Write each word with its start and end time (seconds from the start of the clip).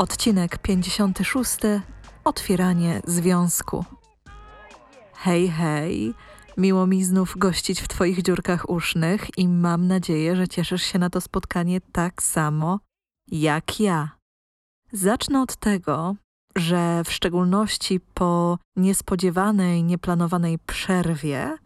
Odcinek 0.00 0.58
56. 0.58 1.58
Otwieranie 2.24 3.02
związku. 3.06 3.84
Hej, 5.14 5.48
hej. 5.48 6.14
Miło 6.56 6.86
mi 6.86 7.04
znów 7.04 7.38
gościć 7.38 7.80
w 7.80 7.88
Twoich 7.88 8.22
dziurkach 8.22 8.70
usznych 8.70 9.38
i 9.38 9.48
mam 9.48 9.86
nadzieję, 9.86 10.36
że 10.36 10.48
cieszysz 10.48 10.82
się 10.82 10.98
na 10.98 11.10
to 11.10 11.20
spotkanie 11.20 11.80
tak 11.92 12.22
samo 12.22 12.80
jak 13.28 13.80
ja. 13.80 14.10
Zacznę 14.92 15.42
od 15.42 15.56
tego, 15.56 16.14
że 16.56 17.02
w 17.04 17.12
szczególności 17.12 18.00
po 18.14 18.58
niespodziewanej, 18.76 19.84
nieplanowanej 19.84 20.58
przerwie 20.58 21.56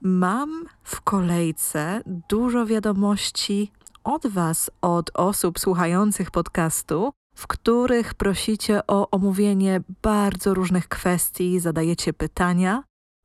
mam 0.00 0.64
w 0.82 1.00
kolejce 1.00 2.02
dużo 2.28 2.66
wiadomości 2.66 3.72
od 4.04 4.26
Was, 4.26 4.70
od 4.80 5.10
osób 5.14 5.58
słuchających 5.58 6.30
podcastu, 6.30 7.12
w 7.38 7.46
których 7.46 8.14
prosicie 8.14 8.86
o 8.86 9.10
omówienie 9.10 9.80
bardzo 10.02 10.54
różnych 10.54 10.88
kwestii, 10.88 11.60
zadajecie 11.60 12.12
pytania. 12.12 12.82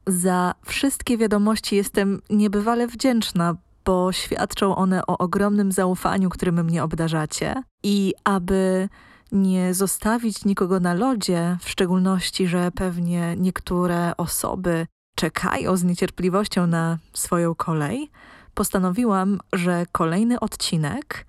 Za 0.08 0.55
wszystkie 0.66 1.17
wiadomości 1.17 1.75
jestem 1.75 2.22
niebywale 2.30 2.88
wdzięczna, 2.88 3.55
bo 3.86 4.11
świadczą 4.11 4.75
one 4.75 5.05
o 5.05 5.17
ogromnym 5.17 5.72
zaufaniu, 5.72 6.30
którym 6.30 6.66
mnie 6.66 6.83
obdarzacie. 6.83 7.64
I 7.83 8.14
aby 8.23 8.89
nie 9.31 9.73
zostawić 9.73 10.45
nikogo 10.45 10.80
na 10.80 10.94
lodzie, 10.94 11.58
w 11.61 11.70
szczególności, 11.70 12.48
że 12.48 12.72
pewnie 12.72 13.36
niektóre 13.38 14.17
osoby 14.17 14.88
czekają 15.16 15.77
z 15.77 15.83
niecierpliwością 15.83 16.67
na 16.67 16.98
swoją 17.14 17.55
kolej, 17.55 18.11
postanowiłam, 18.53 19.39
że 19.53 19.86
kolejny 19.92 20.39
odcinek 20.39 21.25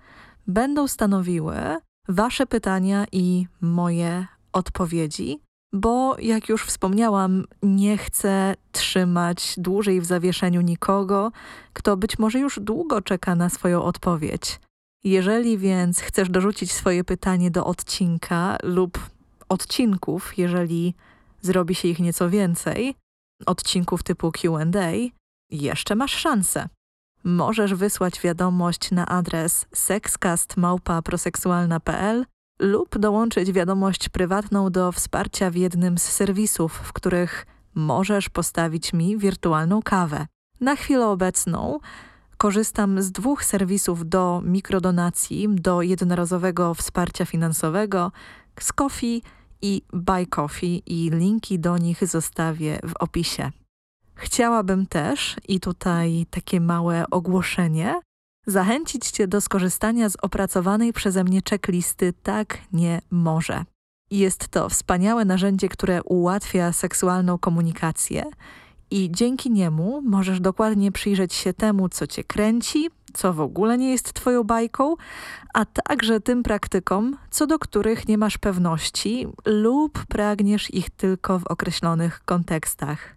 będą 0.47 0.87
stanowiły 0.87 1.77
Wasze 2.07 2.45
pytania 2.45 3.05
i 3.11 3.47
moje 3.61 4.27
odpowiedzi, 4.53 5.39
bo 5.73 6.15
jak 6.19 6.49
już 6.49 6.65
wspomniałam, 6.65 7.43
nie 7.63 7.97
chcę 7.97 8.55
trzymać 8.71 9.53
dłużej 9.57 10.01
w 10.01 10.05
zawieszeniu 10.05 10.61
nikogo, 10.61 11.31
kto 11.73 11.97
być 11.97 12.19
może 12.19 12.39
już 12.39 12.59
długo 12.59 13.01
czeka 13.01 13.35
na 13.35 13.49
swoją 13.49 13.83
odpowiedź. 13.83 14.59
Jeżeli 15.03 15.57
więc 15.57 15.99
chcesz 15.99 16.29
dorzucić 16.29 16.71
swoje 16.71 17.03
pytanie 17.03 17.51
do 17.51 17.65
odcinka 17.65 18.57
lub 18.63 18.99
odcinków, 19.49 20.37
jeżeli 20.37 20.93
zrobi 21.41 21.75
się 21.75 21.87
ich 21.87 21.99
nieco 21.99 22.29
więcej, 22.29 22.95
odcinków 23.45 24.03
typu 24.03 24.31
QA, 24.31 24.65
jeszcze 25.51 25.95
masz 25.95 26.13
szansę. 26.13 26.69
Możesz 27.27 27.73
wysłać 27.73 28.21
wiadomość 28.21 28.91
na 28.91 29.05
adres 29.05 29.65
sexcast.proseksualna.pl 29.73 32.25
lub 32.59 32.97
dołączyć 32.97 33.51
wiadomość 33.51 34.09
prywatną 34.09 34.71
do 34.71 34.91
wsparcia 34.91 35.51
w 35.51 35.55
jednym 35.55 35.97
z 35.97 36.03
serwisów, 36.03 36.73
w 36.73 36.93
których 36.93 37.45
możesz 37.75 38.29
postawić 38.29 38.93
mi 38.93 39.17
wirtualną 39.17 39.81
kawę. 39.81 40.27
Na 40.61 40.75
chwilę 40.75 41.07
obecną 41.07 41.79
korzystam 42.37 43.01
z 43.01 43.11
dwóch 43.11 43.45
serwisów 43.45 44.09
do 44.09 44.41
mikrodonacji, 44.43 45.47
do 45.51 45.81
jednorazowego 45.81 46.73
wsparcia 46.73 47.25
finansowego, 47.25 48.11
z 48.59 48.73
Coffee 48.73 49.21
i 49.61 49.81
Buy 49.93 50.25
Coffee 50.25 50.83
i 50.85 51.09
linki 51.09 51.59
do 51.59 51.77
nich 51.77 52.07
zostawię 52.07 52.79
w 52.83 52.93
opisie. 52.99 53.51
Chciałabym 54.15 54.85
też, 54.85 55.35
i 55.47 55.59
tutaj 55.59 56.25
takie 56.29 56.61
małe 56.61 57.05
ogłoszenie, 57.11 58.01
zachęcić 58.47 59.11
Cię 59.11 59.27
do 59.27 59.41
skorzystania 59.41 60.09
z 60.09 60.17
opracowanej 60.21 60.93
przeze 60.93 61.23
mnie 61.23 61.41
checklisty 61.49 62.13
Tak 62.23 62.57
nie 62.73 63.01
może. 63.11 63.63
Jest 64.11 64.47
to 64.47 64.69
wspaniałe 64.69 65.25
narzędzie, 65.25 65.69
które 65.69 66.03
ułatwia 66.03 66.73
seksualną 66.73 67.37
komunikację 67.37 68.23
i 68.91 69.11
dzięki 69.11 69.51
niemu 69.51 70.01
możesz 70.01 70.39
dokładnie 70.39 70.91
przyjrzeć 70.91 71.33
się 71.33 71.53
temu, 71.53 71.89
co 71.89 72.07
Cię 72.07 72.23
kręci, 72.23 72.89
co 73.13 73.33
w 73.33 73.41
ogóle 73.41 73.77
nie 73.77 73.91
jest 73.91 74.13
Twoją 74.13 74.43
bajką, 74.43 74.95
a 75.53 75.65
także 75.65 76.19
tym 76.19 76.43
praktykom, 76.43 77.17
co 77.31 77.47
do 77.47 77.59
których 77.59 78.07
nie 78.07 78.17
masz 78.17 78.37
pewności 78.37 79.27
lub 79.45 80.05
pragniesz 80.05 80.73
ich 80.73 80.89
tylko 80.89 81.39
w 81.39 81.47
określonych 81.47 82.21
kontekstach. 82.25 83.15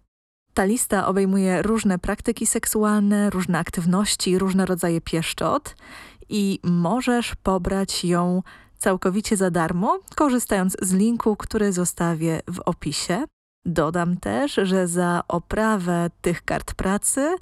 Ta 0.53 0.65
lista 0.65 1.07
obejmuje 1.07 1.61
różne 1.61 1.99
praktyki 1.99 2.45
seksualne, 2.45 3.29
różne 3.29 3.59
aktywności, 3.59 4.39
różne 4.39 4.65
rodzaje 4.65 5.01
pieszczot 5.01 5.75
i 6.29 6.59
możesz 6.63 7.35
pobrać 7.35 8.05
ją 8.05 8.43
całkowicie 8.77 9.37
za 9.37 9.51
darmo, 9.51 9.99
korzystając 10.15 10.77
z 10.81 10.93
linku, 10.93 11.35
który 11.35 11.73
zostawię 11.73 12.41
w 12.47 12.59
opisie. 12.59 13.23
Dodam 13.65 14.17
też, 14.17 14.59
że 14.63 14.87
za 14.87 15.23
oprawę 15.27 16.09
tych 16.21 16.45
kart 16.45 16.73
pracy 16.73 17.35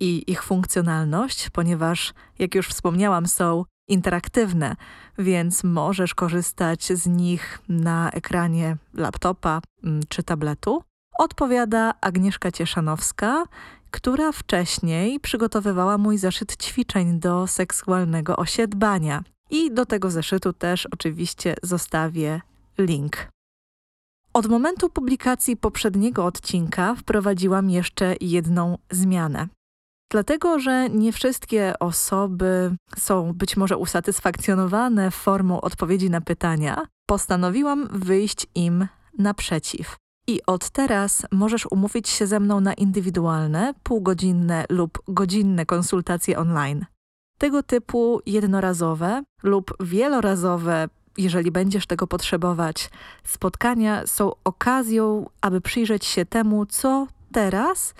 i 0.00 0.30
ich 0.30 0.42
funkcjonalność, 0.42 1.50
ponieważ, 1.50 2.14
jak 2.38 2.54
już 2.54 2.68
wspomniałam, 2.68 3.26
są 3.26 3.64
interaktywne, 3.88 4.76
więc 5.18 5.64
możesz 5.64 6.14
korzystać 6.14 6.84
z 6.84 7.06
nich 7.06 7.58
na 7.68 8.10
ekranie 8.10 8.76
laptopa 8.94 9.60
mm, 9.84 10.00
czy 10.08 10.22
tabletu 10.22 10.82
odpowiada 11.18 11.94
Agnieszka 12.00 12.52
Cieszanowska, 12.52 13.44
która 13.90 14.32
wcześniej 14.32 15.20
przygotowywała 15.20 15.98
mój 15.98 16.18
zeszyt 16.18 16.56
ćwiczeń 16.56 17.20
do 17.20 17.46
seksualnego 17.46 18.36
osiedbania. 18.36 19.22
I 19.50 19.74
do 19.74 19.86
tego 19.86 20.10
zeszytu 20.10 20.52
też 20.52 20.86
oczywiście 20.86 21.54
zostawię 21.62 22.40
link. 22.78 23.28
Od 24.32 24.46
momentu 24.46 24.88
publikacji 24.90 25.56
poprzedniego 25.56 26.24
odcinka 26.24 26.94
wprowadziłam 26.94 27.70
jeszcze 27.70 28.14
jedną 28.20 28.78
zmianę. 28.90 29.48
Dlatego, 30.10 30.58
że 30.58 30.90
nie 30.90 31.12
wszystkie 31.12 31.78
osoby 31.78 32.76
są 32.96 33.32
być 33.32 33.56
może 33.56 33.76
usatysfakcjonowane 33.76 35.10
formą 35.10 35.60
odpowiedzi 35.60 36.10
na 36.10 36.20
pytania, 36.20 36.86
postanowiłam 37.06 37.88
wyjść 37.92 38.46
im 38.54 38.86
naprzeciw. 39.18 39.96
I 40.26 40.40
od 40.46 40.70
teraz 40.70 41.26
możesz 41.32 41.66
umówić 41.66 42.08
się 42.08 42.26
ze 42.26 42.40
mną 42.40 42.60
na 42.60 42.74
indywidualne, 42.74 43.74
półgodzinne 43.82 44.64
lub 44.68 44.98
godzinne 45.08 45.66
konsultacje 45.66 46.38
online. 46.38 46.86
Tego 47.38 47.62
typu 47.62 48.20
jednorazowe 48.26 49.22
lub 49.42 49.74
wielorazowe, 49.80 50.88
jeżeli 51.18 51.50
będziesz 51.50 51.86
tego 51.86 52.06
potrzebować, 52.06 52.90
spotkania 53.24 54.06
są 54.06 54.32
okazją, 54.44 55.26
aby 55.40 55.60
przyjrzeć 55.60 56.04
się 56.04 56.26
temu, 56.26 56.66
co 56.66 57.06
teraz 57.32 57.94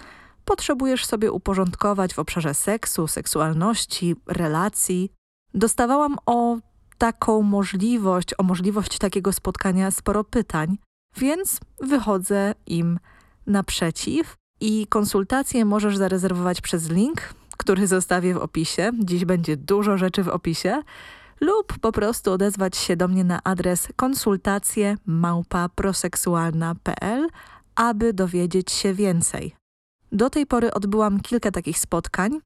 potrzebujesz 0.44 1.06
sobie 1.06 1.32
uporządkować 1.32 2.14
w 2.14 2.18
obszarze 2.18 2.54
seksu, 2.54 3.06
seksualności, 3.06 4.16
relacji. 4.26 5.10
Dostawałam 5.54 6.16
o 6.26 6.58
taką 6.98 7.42
możliwość, 7.42 8.34
o 8.38 8.42
możliwość 8.42 8.98
takiego 8.98 9.32
spotkania 9.32 9.90
sporo 9.90 10.24
pytań, 10.24 10.78
więc 11.16 11.60
wychodzę 11.80 12.54
im 12.66 12.98
naprzeciw 13.46 14.36
i 14.60 14.86
konsultacje 14.86 15.64
możesz 15.64 15.96
zarezerwować 15.96 16.60
przez 16.60 16.90
link, 16.90 17.34
który 17.56 17.86
zostawię 17.86 18.34
w 18.34 18.38
opisie. 18.38 18.90
Dziś 18.98 19.24
będzie 19.24 19.56
dużo 19.56 19.98
rzeczy 19.98 20.22
w 20.22 20.28
opisie. 20.28 20.82
Lub 21.40 21.78
po 21.78 21.92
prostu 21.92 22.32
odezwać 22.32 22.76
się 22.76 22.96
do 22.96 23.08
mnie 23.08 23.24
na 23.24 23.40
adres 23.44 23.88
konsultacje 23.96 24.96
małpa.proseksualna.pl, 25.06 27.28
aby 27.74 28.12
dowiedzieć 28.12 28.72
się 28.72 28.94
więcej. 28.94 29.54
Do 30.12 30.30
tej 30.30 30.46
pory 30.46 30.72
odbyłam 30.72 31.20
kilka 31.20 31.50
takich 31.50 31.78
spotkań 31.78 32.40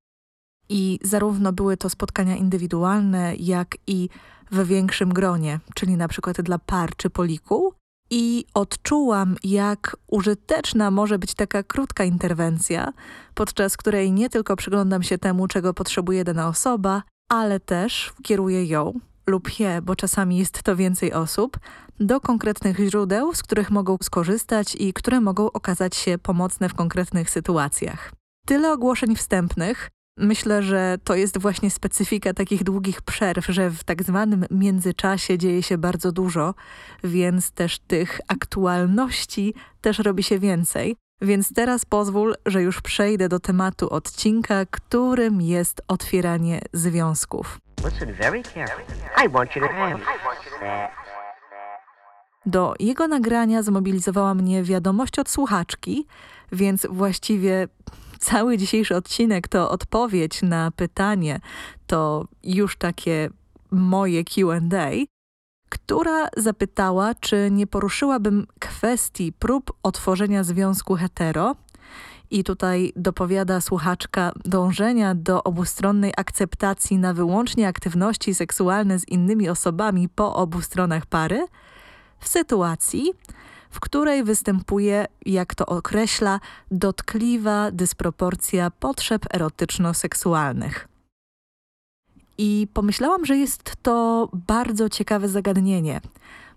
i 0.68 0.98
zarówno 1.02 1.52
były 1.52 1.76
to 1.76 1.90
spotkania 1.90 2.36
indywidualne, 2.36 3.36
jak 3.36 3.76
i 3.86 4.08
w 4.50 4.66
większym 4.66 5.14
gronie, 5.14 5.60
czyli 5.74 5.96
na 5.96 6.08
przykład 6.08 6.40
dla 6.40 6.58
par 6.58 6.96
czy 6.96 7.10
poliku, 7.10 7.74
i 8.10 8.44
odczułam, 8.54 9.36
jak 9.44 9.96
użyteczna 10.06 10.90
może 10.90 11.18
być 11.18 11.34
taka 11.34 11.62
krótka 11.62 12.04
interwencja, 12.04 12.92
podczas 13.34 13.76
której 13.76 14.12
nie 14.12 14.30
tylko 14.30 14.56
przyglądam 14.56 15.02
się 15.02 15.18
temu, 15.18 15.48
czego 15.48 15.74
potrzebuje 15.74 16.24
dana 16.24 16.48
osoba, 16.48 17.02
ale 17.28 17.60
też 17.60 18.12
kieruję 18.22 18.64
ją, 18.64 19.00
lub 19.26 19.58
je, 19.58 19.82
bo 19.82 19.96
czasami 19.96 20.38
jest 20.38 20.62
to 20.62 20.76
więcej 20.76 21.12
osób, 21.12 21.58
do 22.00 22.20
konkretnych 22.20 22.78
źródeł, 22.78 23.34
z 23.34 23.42
których 23.42 23.70
mogą 23.70 23.96
skorzystać 24.02 24.74
i 24.74 24.92
które 24.92 25.20
mogą 25.20 25.52
okazać 25.52 25.96
się 25.96 26.18
pomocne 26.18 26.68
w 26.68 26.74
konkretnych 26.74 27.30
sytuacjach. 27.30 28.12
Tyle 28.46 28.72
ogłoszeń 28.72 29.16
wstępnych. 29.16 29.90
Myślę, 30.18 30.62
że 30.62 30.98
to 31.04 31.14
jest 31.14 31.38
właśnie 31.38 31.70
specyfika 31.70 32.34
takich 32.34 32.64
długich 32.64 33.02
przerw, 33.02 33.46
że 33.46 33.70
w 33.70 33.84
tak 33.84 34.02
zwanym 34.02 34.44
międzyczasie 34.50 35.38
dzieje 35.38 35.62
się 35.62 35.78
bardzo 35.78 36.12
dużo, 36.12 36.54
więc 37.04 37.50
też 37.50 37.78
tych 37.78 38.20
aktualności 38.28 39.54
też 39.80 39.98
robi 39.98 40.22
się 40.22 40.38
więcej. 40.38 40.96
Więc 41.20 41.54
teraz 41.54 41.84
pozwól, 41.84 42.34
że 42.46 42.62
już 42.62 42.80
przejdę 42.80 43.28
do 43.28 43.40
tematu 43.40 43.90
odcinka, 43.90 44.66
którym 44.70 45.40
jest 45.40 45.82
otwieranie 45.88 46.60
związków. 46.72 47.58
Do 52.46 52.74
jego 52.80 53.08
nagrania 53.08 53.62
zmobilizowała 53.62 54.34
mnie 54.34 54.62
wiadomość 54.62 55.18
od 55.18 55.28
słuchaczki, 55.28 56.06
więc 56.52 56.86
właściwie 56.90 57.68
cały 58.18 58.58
dzisiejszy 58.58 58.96
odcinek 58.96 59.48
to 59.48 59.70
odpowiedź 59.70 60.42
na 60.42 60.70
pytanie, 60.70 61.40
to 61.86 62.24
już 62.42 62.76
takie 62.76 63.30
moje 63.70 64.24
QA, 64.24 64.60
która 65.68 66.28
zapytała, 66.36 67.14
czy 67.14 67.48
nie 67.50 67.66
poruszyłabym 67.66 68.46
kwestii 68.58 69.32
prób 69.32 69.72
otworzenia 69.82 70.44
związku 70.44 70.94
hetero. 70.94 71.56
I 72.30 72.44
tutaj 72.44 72.92
dopowiada 72.96 73.60
słuchaczka 73.60 74.32
dążenia 74.44 75.14
do 75.14 75.44
obustronnej 75.44 76.12
akceptacji 76.16 76.98
na 76.98 77.14
wyłącznie 77.14 77.68
aktywności 77.68 78.34
seksualne 78.34 78.98
z 78.98 79.08
innymi 79.08 79.48
osobami 79.48 80.08
po 80.08 80.34
obu 80.34 80.62
stronach 80.62 81.06
pary, 81.06 81.46
w 82.18 82.28
sytuacji, 82.28 83.12
w 83.70 83.80
której 83.80 84.24
występuje, 84.24 85.06
jak 85.26 85.54
to 85.54 85.66
określa, 85.66 86.40
dotkliwa 86.70 87.70
dysproporcja 87.70 88.70
potrzeb 88.70 89.34
erotyczno-seksualnych. 89.34 90.88
I 92.38 92.68
pomyślałam, 92.74 93.26
że 93.26 93.36
jest 93.36 93.76
to 93.82 94.28
bardzo 94.32 94.88
ciekawe 94.88 95.28
zagadnienie, 95.28 96.00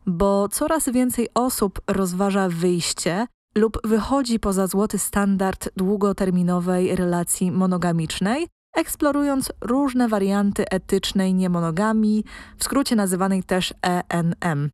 bo 0.06 0.50
coraz 0.50 0.90
więcej 0.90 1.28
osób 1.34 1.82
rozważa 1.88 2.50
wyjście 2.50 3.28
lub 3.56 3.88
wychodzi 3.88 4.40
poza 4.40 4.68
złoty 4.68 4.98
standard 4.98 5.70
długoterminowej 5.76 6.96
relacji 6.96 7.52
monogamicznej, 7.52 8.48
eksplorując 8.76 9.52
różne 9.62 10.08
warianty 10.08 10.70
etycznej 10.70 11.34
niemonogamii, 11.34 12.24
w 12.58 12.64
skrócie 12.64 12.96
nazywanej 12.96 13.44
też 13.44 13.74
ENM. 13.82 14.70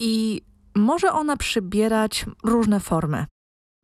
I 0.00 0.42
może 0.78 1.12
ona 1.12 1.36
przybierać 1.36 2.26
różne 2.44 2.80
formy. 2.80 3.26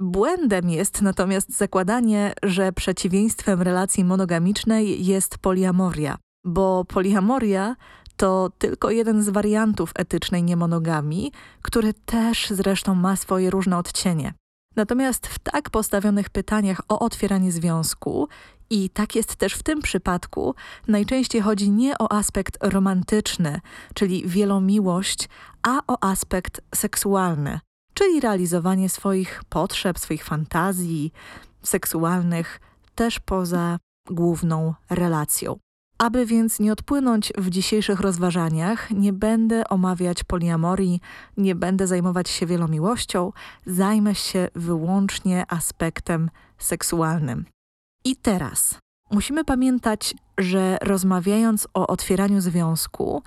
Błędem 0.00 0.70
jest 0.70 1.02
natomiast 1.02 1.56
zakładanie, 1.56 2.32
że 2.42 2.72
przeciwieństwem 2.72 3.62
relacji 3.62 4.04
monogamicznej 4.04 5.06
jest 5.06 5.38
poliamoria, 5.38 6.18
bo 6.44 6.84
poliamoria 6.84 7.76
to 8.16 8.50
tylko 8.58 8.90
jeden 8.90 9.22
z 9.22 9.28
wariantów 9.28 9.92
etycznej 9.96 10.42
niemonogami, 10.42 11.32
który 11.62 11.94
też 11.94 12.50
zresztą 12.50 12.94
ma 12.94 13.16
swoje 13.16 13.50
różne 13.50 13.78
odcienie. 13.78 14.34
Natomiast 14.76 15.26
w 15.26 15.38
tak 15.38 15.70
postawionych 15.70 16.30
pytaniach 16.30 16.80
o 16.88 16.98
otwieranie 16.98 17.52
związku, 17.52 18.28
i 18.70 18.90
tak 18.90 19.16
jest 19.16 19.36
też 19.36 19.54
w 19.54 19.62
tym 19.62 19.82
przypadku, 19.82 20.54
najczęściej 20.88 21.40
chodzi 21.40 21.70
nie 21.70 21.98
o 21.98 22.12
aspekt 22.12 22.58
romantyczny, 22.60 23.60
czyli 23.94 24.28
wielomiłość, 24.28 25.28
a 25.62 25.80
o 25.86 26.04
aspekt 26.04 26.60
seksualny, 26.74 27.60
czyli 27.94 28.20
realizowanie 28.20 28.88
swoich 28.88 29.42
potrzeb, 29.48 29.98
swoich 29.98 30.24
fantazji 30.24 31.12
seksualnych 31.62 32.60
też 32.94 33.20
poza 33.20 33.78
główną 34.10 34.74
relacją. 34.90 35.56
Aby 35.98 36.26
więc 36.26 36.60
nie 36.60 36.72
odpłynąć 36.72 37.32
w 37.38 37.50
dzisiejszych 37.50 38.00
rozważaniach, 38.00 38.90
nie 38.90 39.12
będę 39.12 39.68
omawiać 39.68 40.24
poliamorii, 40.24 41.00
nie 41.36 41.54
będę 41.54 41.86
zajmować 41.86 42.28
się 42.28 42.46
wielomiłością, 42.46 43.32
zajmę 43.66 44.14
się 44.14 44.48
wyłącznie 44.54 45.44
aspektem 45.48 46.30
seksualnym. 46.58 47.44
I 48.04 48.16
teraz 48.16 48.78
musimy 49.10 49.44
pamiętać, 49.44 50.14
że 50.38 50.78
rozmawiając 50.82 51.68
o 51.74 51.86
otwieraniu 51.86 52.40
związku, 52.40 53.22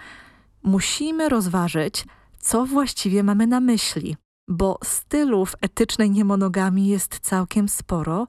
musimy 0.63 1.29
rozważyć, 1.29 2.05
co 2.39 2.65
właściwie 2.65 3.23
mamy 3.23 3.47
na 3.47 3.59
myśli, 3.59 4.15
bo 4.47 4.79
stylów 4.83 5.55
etycznej 5.61 6.11
niemonogami 6.11 6.87
jest 6.87 7.19
całkiem 7.19 7.69
sporo 7.69 8.27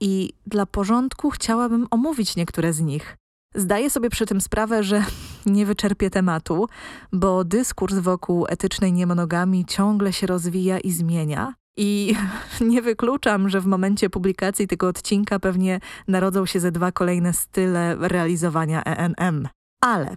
i 0.00 0.32
dla 0.46 0.66
porządku 0.66 1.30
chciałabym 1.30 1.86
omówić 1.90 2.36
niektóre 2.36 2.72
z 2.72 2.80
nich. 2.80 3.16
Zdaję 3.54 3.90
sobie 3.90 4.10
przy 4.10 4.26
tym 4.26 4.40
sprawę, 4.40 4.82
że 4.82 5.04
nie 5.46 5.66
wyczerpię 5.66 6.10
tematu, 6.10 6.68
bo 7.12 7.44
dyskurs 7.44 7.94
wokół 7.94 8.46
etycznej 8.48 8.92
niemonogami 8.92 9.64
ciągle 9.64 10.12
się 10.12 10.26
rozwija 10.26 10.78
i 10.78 10.92
zmienia. 10.92 11.54
I 11.76 12.14
nie 12.60 12.82
wykluczam, 12.82 13.48
że 13.48 13.60
w 13.60 13.66
momencie 13.66 14.10
publikacji 14.10 14.68
tego 14.68 14.88
odcinka 14.88 15.38
pewnie 15.38 15.80
narodzą 16.08 16.46
się 16.46 16.60
ze 16.60 16.72
dwa 16.72 16.92
kolejne 16.92 17.32
style 17.32 17.96
realizowania 18.00 18.84
ENM. 18.84 19.48
Ale 19.80 20.16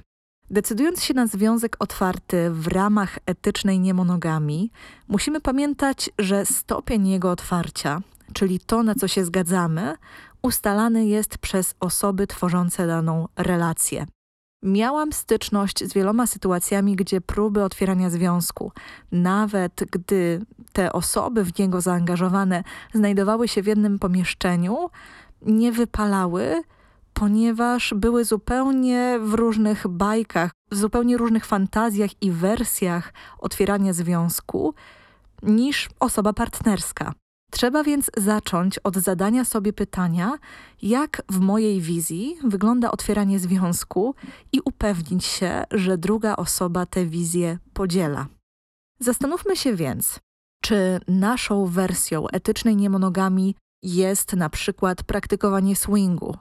decydując 0.49 1.03
się 1.03 1.13
na 1.13 1.27
związek 1.27 1.75
otwarty 1.79 2.51
w 2.51 2.67
ramach 2.67 3.19
etycznej 3.25 3.79
niemonogami, 3.79 4.71
musimy 5.07 5.41
pamiętać, 5.41 6.09
że 6.19 6.45
stopień 6.45 7.07
jego 7.07 7.31
otwarcia, 7.31 8.01
czyli 8.33 8.59
to, 8.59 8.83
na 8.83 8.95
co 8.95 9.07
się 9.07 9.25
zgadzamy, 9.25 9.95
ustalany 10.41 11.05
jest 11.05 11.37
przez 11.37 11.75
osoby 11.79 12.27
tworzące 12.27 12.87
daną 12.87 13.27
relację. 13.35 14.05
Miałam 14.65 15.13
styczność 15.13 15.83
z 15.83 15.93
wieloma 15.93 16.27
sytuacjami, 16.27 16.95
gdzie 16.95 17.21
próby 17.21 17.63
otwierania 17.63 18.09
związku, 18.09 18.71
nawet 19.11 19.83
gdy 19.91 20.45
te 20.73 20.93
osoby 20.93 21.43
w 21.43 21.59
niego 21.59 21.81
zaangażowane 21.81 22.63
znajdowały 22.93 23.47
się 23.47 23.61
w 23.61 23.67
jednym 23.67 23.99
pomieszczeniu, 23.99 24.89
nie 25.41 25.71
wypalały, 25.71 26.63
ponieważ 27.13 27.93
były 27.93 28.25
zupełnie 28.25 29.19
w 29.21 29.33
różnych 29.33 29.87
bajkach, 29.87 30.51
w 30.71 30.75
zupełnie 30.75 31.17
różnych 31.17 31.45
fantazjach 31.45 32.11
i 32.21 32.31
wersjach 32.31 33.13
otwierania 33.39 33.93
związku 33.93 34.73
niż 35.43 35.89
osoba 35.99 36.33
partnerska. 36.33 37.13
Trzeba 37.51 37.83
więc 37.83 38.11
zacząć 38.17 38.79
od 38.79 38.95
zadania 38.95 39.45
sobie 39.45 39.73
pytania, 39.73 40.37
jak 40.81 41.21
w 41.29 41.39
mojej 41.39 41.81
wizji 41.81 42.37
wygląda 42.43 42.91
otwieranie 42.91 43.39
związku 43.39 44.15
i 44.51 44.61
upewnić 44.65 45.25
się, 45.25 45.63
że 45.71 45.97
druga 45.97 46.35
osoba 46.35 46.85
tę 46.85 47.05
wizję 47.05 47.57
podziela. 47.73 48.27
Zastanówmy 48.99 49.55
się 49.55 49.75
więc, 49.75 50.19
czy 50.61 50.99
naszą 51.07 51.65
wersją 51.65 52.27
etycznej 52.27 52.75
niemonogami 52.75 53.55
jest 53.83 54.33
na 54.33 54.49
przykład 54.49 55.03
praktykowanie 55.03 55.75
swingu, 55.75 56.37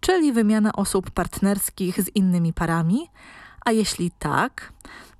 czyli 0.00 0.32
wymiana 0.32 0.72
osób 0.72 1.10
partnerskich 1.10 2.02
z 2.02 2.08
innymi 2.14 2.52
parami, 2.52 3.06
a 3.64 3.72
jeśli 3.72 4.10
tak, 4.10 4.72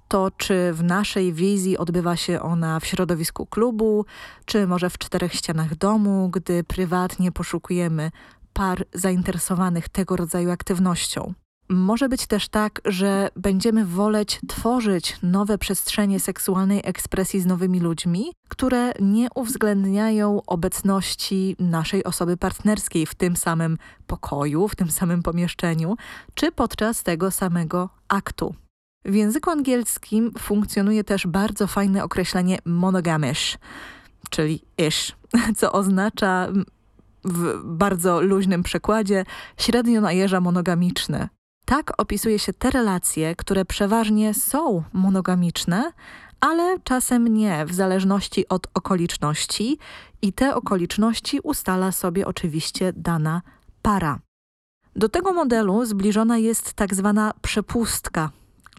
to 0.08 0.30
czy 0.36 0.72
w 0.72 0.82
naszej 0.82 1.32
wizji 1.32 1.78
odbywa 1.78 2.16
się 2.16 2.40
ona 2.40 2.80
w 2.80 2.86
środowisku 2.86 3.46
klubu, 3.46 4.04
czy 4.44 4.66
może 4.66 4.90
w 4.90 4.98
czterech 4.98 5.34
ścianach 5.34 5.76
domu, 5.76 6.30
gdy 6.32 6.64
prywatnie 6.64 7.32
poszukujemy 7.32 8.10
par 8.52 8.84
zainteresowanych 8.94 9.88
tego 9.88 10.16
rodzaju 10.16 10.50
aktywnością. 10.50 11.34
Może 11.68 12.08
być 12.08 12.26
też 12.26 12.48
tak, 12.48 12.80
że 12.84 13.28
będziemy 13.36 13.84
woleć 13.84 14.40
tworzyć 14.48 15.16
nowe 15.22 15.58
przestrzenie 15.58 16.20
seksualnej 16.20 16.80
ekspresji 16.84 17.40
z 17.40 17.46
nowymi 17.46 17.80
ludźmi, 17.80 18.32
które 18.48 18.92
nie 19.00 19.28
uwzględniają 19.34 20.42
obecności 20.46 21.56
naszej 21.58 22.04
osoby 22.04 22.36
partnerskiej 22.36 23.06
w 23.06 23.14
tym 23.14 23.36
samym 23.36 23.78
pokoju, 24.06 24.68
w 24.68 24.76
tym 24.76 24.90
samym 24.90 25.22
pomieszczeniu, 25.22 25.96
czy 26.34 26.52
podczas 26.52 27.02
tego 27.02 27.30
samego 27.30 27.88
aktu. 28.08 28.54
W 29.06 29.14
języku 29.14 29.50
angielskim 29.50 30.32
funkcjonuje 30.38 31.04
też 31.04 31.26
bardzo 31.26 31.66
fajne 31.66 32.04
określenie 32.04 32.58
monogamish, 32.64 33.58
czyli 34.30 34.62
ish, 34.78 35.16
co 35.58 35.72
oznacza 35.72 36.48
w 37.25 37.60
bardzo 37.64 38.20
luźnym 38.20 38.62
przekładzie 38.62 39.25
średnio 39.58 40.00
na 40.00 40.12
jeża 40.12 40.40
monogamiczny. 40.40 41.28
Tak 41.64 41.92
opisuje 41.98 42.38
się 42.38 42.52
te 42.52 42.70
relacje, 42.70 43.36
które 43.36 43.64
przeważnie 43.64 44.34
są 44.34 44.82
monogamiczne, 44.92 45.92
ale 46.40 46.78
czasem 46.84 47.28
nie, 47.28 47.66
w 47.66 47.75
zależności 47.75 48.48
od 48.48 48.66
okoliczności 48.75 49.78
i 50.22 50.32
te 50.32 50.54
okoliczności 50.54 51.40
ustala 51.40 51.92
sobie 51.92 52.26
oczywiście 52.26 52.92
dana 52.96 53.42
para. 53.82 54.18
Do 54.96 55.08
tego 55.08 55.32
modelu 55.32 55.84
zbliżona 55.84 56.38
jest 56.38 56.72
tak 56.72 56.94
zwana 56.94 57.32
przepustka, 57.42 58.30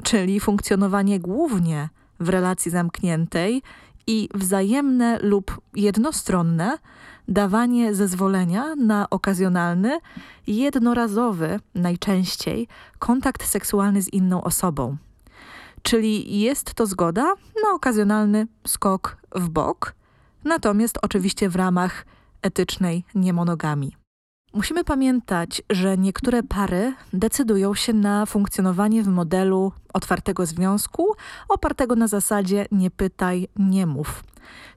czyli 0.04 0.39
funkcjonowanie 0.39 1.20
głównie 1.20 1.89
w 2.20 2.30
relacji 2.30 2.72
zamkniętej 2.72 3.62
i 4.08 4.30
wzajemne 4.34 5.20
lub 5.22 5.62
jednostronne 5.75 6.77
dawanie 7.27 7.96
zezwolenia 7.96 8.75
na 8.75 9.10
okazjonalny, 9.10 10.00
jednorazowy 10.48 11.60
najczęściej 11.75 12.68
kontakt 13.00 13.46
seksualny 13.46 14.01
z 14.01 14.13
inną 14.13 14.44
osobą. 14.44 14.98
Czyli 15.82 16.39
jest 16.39 16.74
to 16.74 16.86
zgoda 16.86 17.24
na 17.63 17.75
okazjonalny 17.75 18.48
skok 18.68 19.18
w 19.36 19.50
bok, 19.50 19.96
natomiast 20.44 20.98
oczywiście 21.01 21.50
w 21.50 21.56
ramach 21.56 22.06
etycznej 22.42 23.04
niemonogami. 23.16 23.96
Musimy 24.54 24.84
pamiętać, 24.84 25.62
że 25.70 25.98
niektóre 25.98 26.44
pary 26.44 26.94
decydują 27.13 27.75
się 27.75 27.94
na 27.94 28.25
funkcjonowanie 28.25 29.04
w 29.04 29.08
modelu 29.08 29.72
otwartego 29.94 30.46
związku, 30.46 31.13
opartego 31.50 31.96
na 31.96 32.08
zasadzie 32.08 32.66
nie 32.72 32.92
pytaj, 32.92 33.48
nie 33.56 33.86
mów. 33.86 34.24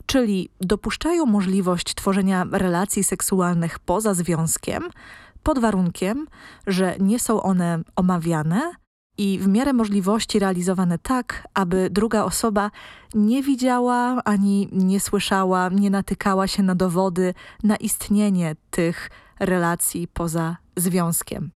Czyli 0.07 0.49
dopuszczają 0.61 1.27
możliwość 1.27 1.95
tworzenia 1.95 2.47
relacji 2.53 3.05
seksualnych 3.05 3.79
poza 3.79 4.15
związkiem, 4.15 4.83
pod 5.43 5.59
warunkiem, 5.59 6.27
że 6.67 6.97
nie 7.01 7.19
są 7.19 7.43
one 7.43 7.83
omawiane 7.97 8.73
i 9.19 9.39
w 9.39 9.49
miarę 9.49 9.73
możliwości 9.73 10.39
realizowane 10.39 10.99
tak, 10.99 11.49
aby 11.55 11.89
druga 11.91 12.25
osoba 12.25 12.71
nie 13.15 13.43
widziała 13.43 14.25
ani 14.25 14.69
nie 14.73 15.01
słyszała, 15.01 15.69
nie 15.69 15.91
natykała 15.91 16.47
się 16.47 16.63
na 16.63 16.75
dowody 16.75 17.35
na 17.63 17.77
istnienie 17.77 18.57
tych 18.71 19.11
relacji 19.41 20.09
poza 20.09 20.57
związkiem. 20.77 21.51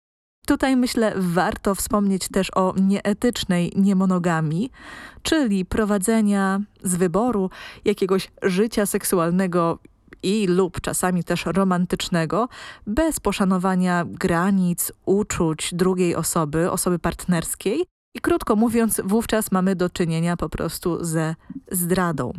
Tutaj 0.46 0.76
myślę, 0.76 1.12
warto 1.16 1.74
wspomnieć 1.74 2.28
też 2.28 2.50
o 2.54 2.74
nieetycznej 2.80 3.72
niemonogami, 3.76 4.70
czyli 5.22 5.64
prowadzenia 5.64 6.60
z 6.82 6.94
wyboru 6.94 7.50
jakiegoś 7.84 8.30
życia 8.42 8.86
seksualnego 8.86 9.78
i 10.22 10.46
lub 10.46 10.80
czasami 10.80 11.24
też 11.24 11.46
romantycznego, 11.46 12.48
bez 12.86 13.20
poszanowania 13.20 14.04
granic, 14.08 14.92
uczuć 15.06 15.70
drugiej 15.74 16.14
osoby, 16.14 16.70
osoby 16.70 16.98
partnerskiej. 16.98 17.84
I 18.14 18.20
krótko 18.20 18.56
mówiąc, 18.56 19.00
wówczas 19.04 19.52
mamy 19.52 19.76
do 19.76 19.90
czynienia 19.90 20.36
po 20.36 20.48
prostu 20.48 21.04
ze 21.04 21.34
zdradą. 21.70 22.32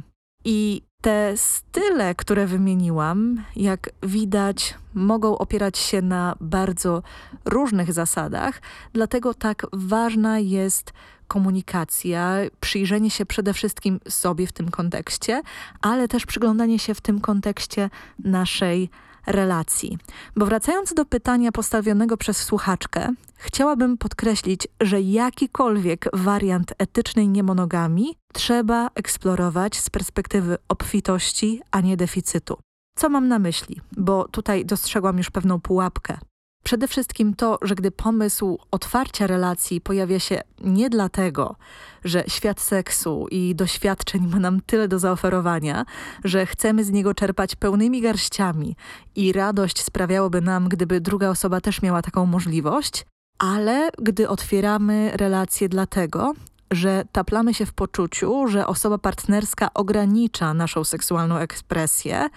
I 0.46 0.82
te 1.04 1.38
style, 1.38 2.16
które 2.16 2.48
wymieniłam, 2.48 3.44
jak 3.56 3.90
widać, 4.04 4.76
mogą 4.94 5.38
opierać 5.38 5.78
się 5.78 6.02
na 6.02 6.36
bardzo 6.42 7.04
różnych 7.46 7.94
zasadach, 7.94 8.62
dlatego 8.94 9.34
tak 9.34 9.66
ważna 9.74 10.40
jest 10.40 10.94
komunikacja, 11.28 12.36
przyjrzenie 12.60 13.10
się 13.10 13.26
przede 13.26 13.54
wszystkim 13.54 14.00
sobie 14.10 14.48
w 14.48 14.52
tym 14.52 14.72
kontekście, 14.72 15.42
ale 15.82 16.08
też 16.08 16.26
przyglądanie 16.26 16.80
się 16.80 16.94
w 16.94 17.02
tym 17.02 17.22
kontekście 17.22 17.90
naszej 18.20 18.90
relacji. 19.28 19.98
Bo 20.36 20.46
wracając 20.46 20.94
do 20.94 21.06
pytania 21.06 21.52
postawionego 21.52 22.18
przez 22.18 22.38
słuchaczkę, 22.38 23.10
chciałabym 23.36 23.98
podkreślić, 23.98 24.68
że 24.82 25.02
jakikolwiek 25.02 26.10
wariant 26.14 26.74
etycznej 26.78 27.30
niemonogami 27.30 28.18
trzeba 28.34 28.90
eksplorować 28.96 29.80
z 29.80 29.90
perspektywy 29.90 30.58
obfitości, 30.68 31.62
a 31.72 31.82
nie 31.82 31.98
deficytu. 31.98 32.58
Co 32.98 33.10
mam 33.10 33.28
na 33.28 33.40
myśli? 33.40 33.82
Bo 33.98 34.28
tutaj 34.28 34.66
dostrzegłam 34.66 35.18
już 35.18 35.30
pewną 35.30 35.62
pułapkę. 35.62 36.18
Przede 36.64 36.88
wszystkim 36.88 37.34
to, 37.34 37.58
że 37.62 37.76
gdy 37.76 37.92
pomysł 37.92 38.58
otwarcia 38.72 39.28
relacji 39.28 39.82
pojawia 39.82 40.20
się 40.20 40.42
nie 40.64 40.90
dlatego, 40.90 41.56
że 42.04 42.24
świat 42.28 42.62
seksu 42.62 43.28
i 43.32 43.56
doświadczeń 43.56 44.28
ma 44.28 44.40
nam 44.40 44.62
tyle 44.62 44.88
do 44.88 45.00
zaoferowania, 45.00 45.86
że 46.24 46.46
chcemy 46.46 46.84
z 46.84 46.92
niego 46.92 47.14
czerpać 47.14 47.56
pełnymi 47.56 48.02
garściami 48.02 48.76
i 49.16 49.34
radość 49.34 49.82
sprawiałoby 49.82 50.42
nam, 50.42 50.70
gdyby 50.70 51.02
druga 51.02 51.30
osoba 51.30 51.62
też 51.62 51.82
miała 51.82 52.02
taką 52.02 52.26
możliwość, 52.26 53.06
ale 53.40 53.90
gdy 53.98 54.30
otwieramy 54.30 55.12
relacje 55.14 55.70
dlatego, 55.70 56.34
że 56.72 57.04
taplamy 57.12 57.54
się 57.54 57.66
w 57.66 57.74
poczuciu, 57.74 58.48
że 58.48 58.68
osoba 58.68 58.98
partnerska 58.98 59.74
ogranicza 59.74 60.54
naszą 60.54 60.84
seksualną 60.84 61.38
ekspresję 61.38 62.30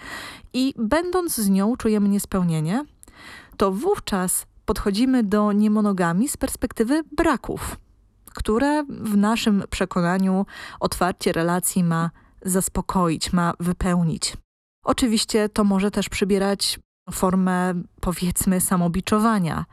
i 0.53 0.73
będąc 0.77 1.35
z 1.35 1.49
nią 1.49 1.77
czujemy 1.77 2.09
niespełnienie, 2.09 2.85
to 3.57 3.71
wówczas 3.71 4.45
podchodzimy 4.65 5.23
do 5.23 5.51
niemonogami 5.51 6.27
z 6.27 6.37
perspektywy 6.37 7.03
braków, 7.11 7.79
które 8.33 8.83
w 8.83 9.17
naszym 9.17 9.63
przekonaniu 9.69 10.45
otwarcie 10.79 11.31
relacji 11.31 11.83
ma 11.83 12.11
zaspokoić, 12.41 13.33
ma 13.33 13.53
wypełnić. 13.59 14.37
Oczywiście 14.83 15.49
to 15.49 15.63
może 15.63 15.91
też 15.91 16.09
przybierać 16.09 16.79
formę 17.11 17.73
powiedzmy 18.01 18.61
samobiczowania, 18.61 19.65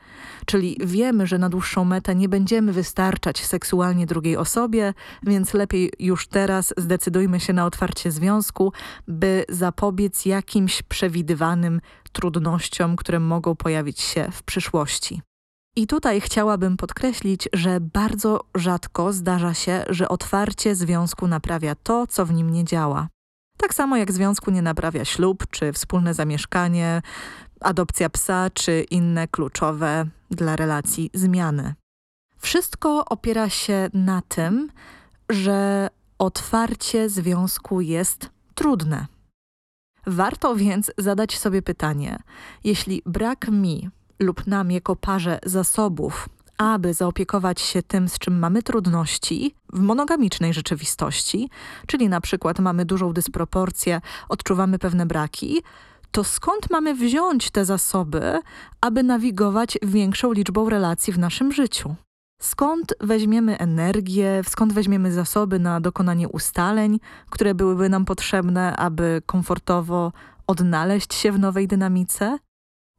czyli 0.46 0.76
wiemy, 0.84 1.26
że 1.26 1.38
na 1.38 1.48
dłuższą 1.48 1.84
metę 1.84 2.14
nie 2.14 2.28
będziemy 2.28 2.72
wystarczać 2.72 3.44
seksualnie 3.44 4.06
drugiej 4.06 4.36
osobie, 4.36 4.94
więc 5.22 5.54
lepiej 5.54 5.92
już 5.98 6.26
teraz 6.26 6.74
zdecydujmy 6.76 7.40
się 7.40 7.52
na 7.52 7.66
otwarcie 7.66 8.10
związku, 8.10 8.72
by 9.08 9.44
zapobiec 9.48 10.26
jakimś 10.26 10.82
przewidywanym 10.82 11.80
trudnościom, 12.12 12.96
które 12.96 13.20
mogą 13.20 13.56
pojawić 13.56 14.00
się 14.00 14.28
w 14.32 14.42
przyszłości. 14.42 15.22
I 15.76 15.86
tutaj 15.86 16.20
chciałabym 16.20 16.76
podkreślić, 16.76 17.48
że 17.52 17.80
bardzo 17.80 18.40
rzadko 18.54 19.12
zdarza 19.12 19.54
się, 19.54 19.84
że 19.88 20.08
otwarcie 20.08 20.74
związku 20.74 21.26
naprawia 21.26 21.74
to, 21.74 22.06
co 22.06 22.26
w 22.26 22.32
nim 22.32 22.50
nie 22.50 22.64
działa. 22.64 23.08
Tak 23.56 23.74
samo 23.74 23.96
jak 23.96 24.12
związku 24.12 24.50
nie 24.50 24.62
naprawia 24.62 25.04
ślub, 25.04 25.44
czy 25.50 25.72
wspólne 25.72 26.14
zamieszkanie, 26.14 27.02
adopcja 27.60 28.10
psa, 28.10 28.50
czy 28.50 28.84
inne 28.90 29.28
kluczowe 29.28 30.06
dla 30.30 30.56
relacji 30.56 31.10
zmiany. 31.14 31.74
Wszystko 32.38 33.04
opiera 33.04 33.48
się 33.48 33.90
na 33.94 34.22
tym, 34.28 34.70
że 35.30 35.88
otwarcie 36.18 37.08
związku 37.08 37.80
jest 37.80 38.30
trudne. 38.54 39.06
Warto 40.06 40.56
więc 40.56 40.92
zadać 40.98 41.38
sobie 41.38 41.62
pytanie, 41.62 42.18
jeśli 42.64 43.02
brak 43.06 43.48
mi 43.48 43.90
lub 44.18 44.46
nam 44.46 44.70
jako 44.70 44.96
parze 44.96 45.38
zasobów, 45.46 46.28
aby 46.58 46.94
zaopiekować 46.94 47.60
się 47.60 47.82
tym, 47.82 48.08
z 48.08 48.18
czym 48.18 48.38
mamy 48.38 48.62
trudności 48.62 49.54
w 49.72 49.80
monogamicznej 49.80 50.54
rzeczywistości, 50.54 51.50
czyli 51.86 52.08
na 52.08 52.20
przykład 52.20 52.58
mamy 52.58 52.84
dużą 52.84 53.12
dysproporcję, 53.12 54.00
odczuwamy 54.28 54.78
pewne 54.78 55.06
braki, 55.06 55.62
to 56.10 56.24
skąd 56.24 56.70
mamy 56.70 56.94
wziąć 56.94 57.50
te 57.50 57.64
zasoby, 57.64 58.40
aby 58.80 59.02
nawigować 59.02 59.78
większą 59.82 60.32
liczbą 60.32 60.68
relacji 60.70 61.12
w 61.12 61.18
naszym 61.18 61.52
życiu? 61.52 61.94
Skąd 62.42 62.94
weźmiemy 63.00 63.58
energię, 63.58 64.42
skąd 64.48 64.72
weźmiemy 64.72 65.12
zasoby 65.12 65.58
na 65.58 65.80
dokonanie 65.80 66.28
ustaleń, 66.28 67.00
które 67.30 67.54
byłyby 67.54 67.88
nam 67.88 68.04
potrzebne, 68.04 68.76
aby 68.76 69.22
komfortowo 69.26 70.12
odnaleźć 70.46 71.14
się 71.14 71.32
w 71.32 71.38
nowej 71.38 71.68
dynamice? 71.68 72.38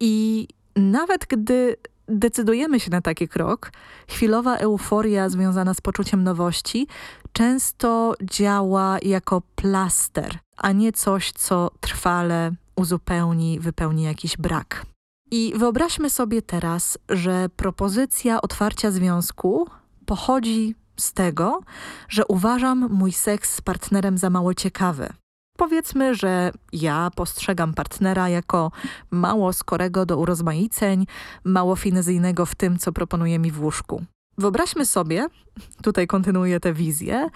I 0.01 0.47
nawet 0.75 1.25
gdy 1.29 1.75
decydujemy 2.07 2.79
się 2.79 2.91
na 2.91 3.01
taki 3.01 3.27
krok, 3.27 3.71
chwilowa 4.07 4.57
euforia 4.57 5.29
związana 5.29 5.73
z 5.73 5.81
poczuciem 5.81 6.23
nowości 6.23 6.87
często 7.33 8.13
działa 8.23 8.97
jako 9.01 9.41
plaster, 9.55 10.37
a 10.57 10.71
nie 10.71 10.91
coś, 10.91 11.31
co 11.31 11.71
trwale 11.79 12.51
uzupełni, 12.75 13.59
wypełni 13.59 14.03
jakiś 14.03 14.37
brak. 14.37 14.85
I 15.31 15.53
wyobraźmy 15.55 16.09
sobie 16.09 16.41
teraz, 16.41 16.97
że 17.09 17.49
propozycja 17.55 18.41
otwarcia 18.41 18.91
związku 18.91 19.67
pochodzi 20.05 20.75
z 20.97 21.13
tego, 21.13 21.61
że 22.09 22.25
uważam 22.25 22.87
mój 22.91 23.11
seks 23.11 23.55
z 23.55 23.61
partnerem 23.61 24.17
za 24.17 24.29
mało 24.29 24.53
ciekawy. 24.53 25.09
Powiedzmy, 25.57 26.15
że 26.15 26.51
ja 26.73 27.09
postrzegam 27.15 27.73
partnera 27.73 28.29
jako 28.29 28.71
mało 29.11 29.53
skorego 29.53 30.05
do 30.05 30.17
urozmaiceń, 30.17 31.05
mało 31.43 31.75
finezyjnego 31.75 32.45
w 32.45 32.55
tym, 32.55 32.77
co 32.77 32.91
proponuje 32.91 33.39
mi 33.39 33.51
w 33.51 33.61
łóżku. 33.61 34.03
Wyobraźmy 34.37 34.85
sobie, 34.85 35.27
tutaj 35.81 36.07
kontynuuję 36.07 36.59
tę 36.59 36.73
wizję, 36.73 37.29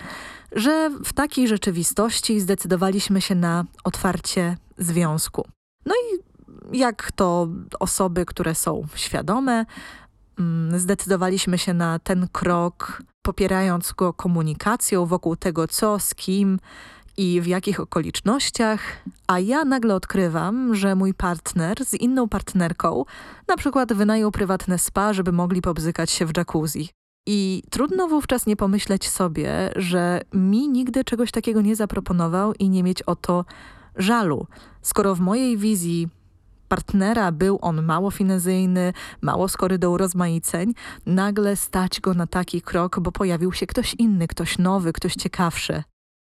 że 0.51 0.91
w 1.05 1.13
takiej 1.13 1.47
rzeczywistości 1.47 2.39
zdecydowaliśmy 2.39 3.21
się 3.21 3.35
na 3.35 3.65
otwarcie 3.83 4.57
związku. 4.77 5.47
No 5.85 5.95
i 5.95 6.29
jak 6.77 7.11
to 7.11 7.47
osoby, 7.79 8.25
które 8.25 8.55
są 8.55 8.87
świadome, 8.95 9.65
mm, 10.39 10.79
zdecydowaliśmy 10.79 11.57
się 11.57 11.73
na 11.73 11.99
ten 11.99 12.27
krok, 12.31 13.03
popierając 13.21 13.91
go 13.91 14.13
komunikacją 14.13 15.05
wokół 15.05 15.35
tego, 15.35 15.67
co, 15.67 15.99
z 15.99 16.15
kim 16.15 16.59
i 17.17 17.41
w 17.41 17.47
jakich 17.47 17.79
okolicznościach, 17.79 18.81
a 19.27 19.39
ja 19.39 19.65
nagle 19.65 19.95
odkrywam, 19.95 20.75
że 20.75 20.95
mój 20.95 21.13
partner 21.13 21.85
z 21.85 21.93
inną 21.93 22.29
partnerką 22.29 23.05
na 23.47 23.57
przykład 23.57 23.93
wynajął 23.93 24.31
prywatne 24.31 24.79
spa, 24.79 25.13
żeby 25.13 25.31
mogli 25.31 25.61
pobzykać 25.61 26.11
się 26.11 26.25
w 26.25 26.37
jacuzzi. 26.37 26.89
I 27.27 27.63
trudno 27.69 28.07
wówczas 28.07 28.45
nie 28.45 28.55
pomyśleć 28.55 29.09
sobie, 29.09 29.69
że 29.75 30.21
mi 30.33 30.69
nigdy 30.69 31.03
czegoś 31.03 31.31
takiego 31.31 31.61
nie 31.61 31.75
zaproponował 31.75 32.53
i 32.53 32.69
nie 32.69 32.83
mieć 32.83 33.01
o 33.01 33.15
to 33.15 33.45
żalu. 33.95 34.47
Skoro 34.81 35.15
w 35.15 35.19
mojej 35.19 35.57
wizji 35.57 36.07
partnera 36.67 37.31
był 37.31 37.59
on 37.61 37.83
mało 37.83 38.11
finezyjny, 38.11 38.93
mało 39.21 39.47
skory 39.47 39.77
do 39.77 39.91
urozmaiceń, 39.91 40.73
nagle 41.05 41.55
stać 41.55 42.01
go 42.01 42.13
na 42.13 42.27
taki 42.27 42.61
krok, 42.61 42.99
bo 42.99 43.11
pojawił 43.11 43.53
się 43.53 43.67
ktoś 43.67 43.93
inny, 43.93 44.27
ktoś 44.27 44.57
nowy, 44.57 44.93
ktoś 44.93 45.13
ciekawszy. 45.13 45.83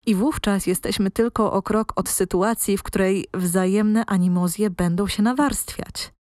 I 0.06 0.14
wówczas 0.14 0.66
jesteśmy 0.66 1.10
tylko 1.10 1.52
o 1.52 1.62
krok 1.62 1.92
od 1.96 2.08
sytuacji, 2.08 2.78
w 2.78 2.82
której 2.82 3.26
wzajemne 3.34 4.06
animozje 4.06 4.70
będą 4.70 5.06
się 5.06 5.22
nawarstwiać. 5.22 6.12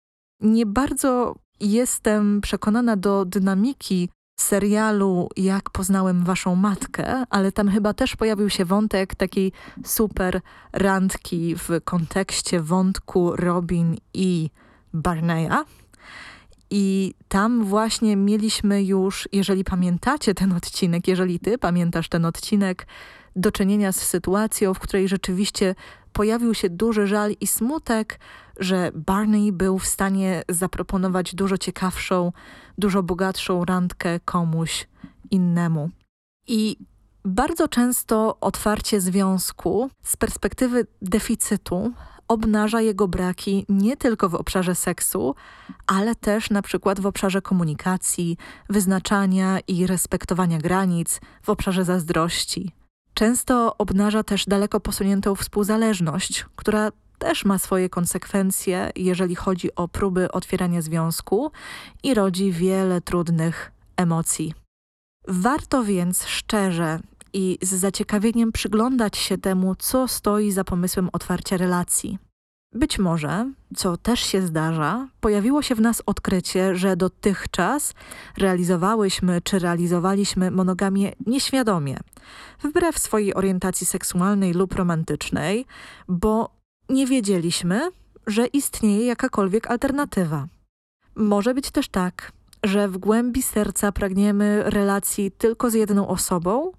Nie 0.40 0.66
bardzo 0.66 1.34
jestem 1.60 2.40
przekonana 2.40 2.96
do 2.96 3.24
dynamiki 3.24 4.08
serialu 4.40 5.28
Jak 5.36 5.70
poznałem 5.70 6.24
waszą 6.24 6.56
matkę, 6.56 7.24
ale 7.30 7.52
tam 7.52 7.68
chyba 7.68 7.94
też 7.94 8.16
pojawił 8.16 8.50
się 8.50 8.64
wątek 8.64 9.14
takiej 9.14 9.52
super 9.84 10.40
randki 10.72 11.54
w 11.56 11.68
kontekście 11.84 12.60
wątku 12.60 13.36
Robin 13.36 13.96
i 14.14 14.50
Barneya. 14.92 15.64
I 16.70 17.14
tam 17.28 17.64
właśnie 17.64 18.16
mieliśmy 18.16 18.84
już, 18.84 19.28
jeżeli 19.32 19.64
pamiętacie 19.64 20.34
ten 20.34 20.52
odcinek, 20.52 21.08
jeżeli 21.08 21.40
ty 21.40 21.58
pamiętasz 21.58 22.08
ten 22.08 22.24
odcinek, 22.24 22.86
do 23.36 23.52
czynienia 23.52 23.92
z 23.92 23.96
sytuacją, 23.96 24.74
w 24.74 24.78
której 24.78 25.08
rzeczywiście 25.08 25.74
pojawił 26.12 26.54
się 26.54 26.70
duży 26.70 27.06
żal 27.06 27.32
i 27.40 27.46
smutek, 27.46 28.20
że 28.58 28.90
Barney 28.94 29.52
był 29.52 29.78
w 29.78 29.86
stanie 29.86 30.42
zaproponować 30.48 31.34
dużo 31.34 31.58
ciekawszą, 31.58 32.32
dużo 32.78 33.02
bogatszą 33.02 33.64
randkę 33.64 34.20
komuś 34.20 34.88
innemu. 35.30 35.90
I 36.46 36.76
bardzo 37.24 37.68
często 37.68 38.36
otwarcie 38.40 39.00
związku 39.00 39.90
z 40.02 40.16
perspektywy 40.16 40.86
deficytu 41.02 41.92
obnaża 42.28 42.80
jego 42.80 43.08
braki 43.08 43.66
nie 43.68 43.96
tylko 43.96 44.28
w 44.28 44.34
obszarze 44.34 44.74
seksu, 44.74 45.34
ale 45.86 46.14
też 46.14 46.50
na 46.50 46.62
przykład 46.62 47.00
w 47.00 47.06
obszarze 47.06 47.42
komunikacji, 47.42 48.36
wyznaczania 48.68 49.58
i 49.68 49.86
respektowania 49.86 50.58
granic, 50.58 51.20
w 51.42 51.50
obszarze 51.50 51.84
zazdrości. 51.84 52.72
Często 53.20 53.76
obnaża 53.78 54.22
też 54.22 54.46
daleko 54.46 54.80
posuniętą 54.80 55.34
współzależność, 55.34 56.46
która 56.56 56.92
też 57.18 57.44
ma 57.44 57.58
swoje 57.58 57.88
konsekwencje, 57.88 58.90
jeżeli 58.96 59.34
chodzi 59.34 59.74
o 59.74 59.88
próby 59.88 60.32
otwierania 60.32 60.82
związku 60.82 61.50
i 62.02 62.14
rodzi 62.14 62.52
wiele 62.52 63.00
trudnych 63.00 63.72
emocji. 63.96 64.54
Warto 65.28 65.84
więc 65.84 66.26
szczerze 66.26 67.00
i 67.32 67.58
z 67.62 67.74
zaciekawieniem 67.74 68.52
przyglądać 68.52 69.16
się 69.16 69.38
temu, 69.38 69.74
co 69.74 70.08
stoi 70.08 70.52
za 70.52 70.64
pomysłem 70.64 71.08
otwarcia 71.12 71.56
relacji. 71.56 72.18
Być 72.72 72.98
może, 72.98 73.52
co 73.76 73.96
też 73.96 74.20
się 74.20 74.42
zdarza, 74.42 75.08
pojawiło 75.20 75.62
się 75.62 75.74
w 75.74 75.80
nas 75.80 76.02
odkrycie, 76.06 76.76
że 76.76 76.96
dotychczas 76.96 77.94
realizowałyśmy 78.36 79.40
czy 79.40 79.58
realizowaliśmy 79.58 80.50
monogamię 80.50 81.12
nieświadomie, 81.26 81.96
wbrew 82.62 82.98
swojej 82.98 83.34
orientacji 83.34 83.86
seksualnej 83.86 84.52
lub 84.52 84.74
romantycznej, 84.74 85.66
bo 86.08 86.50
nie 86.88 87.06
wiedzieliśmy, 87.06 87.90
że 88.26 88.46
istnieje 88.46 89.06
jakakolwiek 89.06 89.70
alternatywa. 89.70 90.46
Może 91.14 91.54
być 91.54 91.70
też 91.70 91.88
tak, 91.88 92.32
że 92.64 92.88
w 92.88 92.98
głębi 92.98 93.42
serca 93.42 93.92
pragniemy 93.92 94.62
relacji 94.66 95.30
tylko 95.30 95.70
z 95.70 95.74
jedną 95.74 96.08
osobą, 96.08 96.72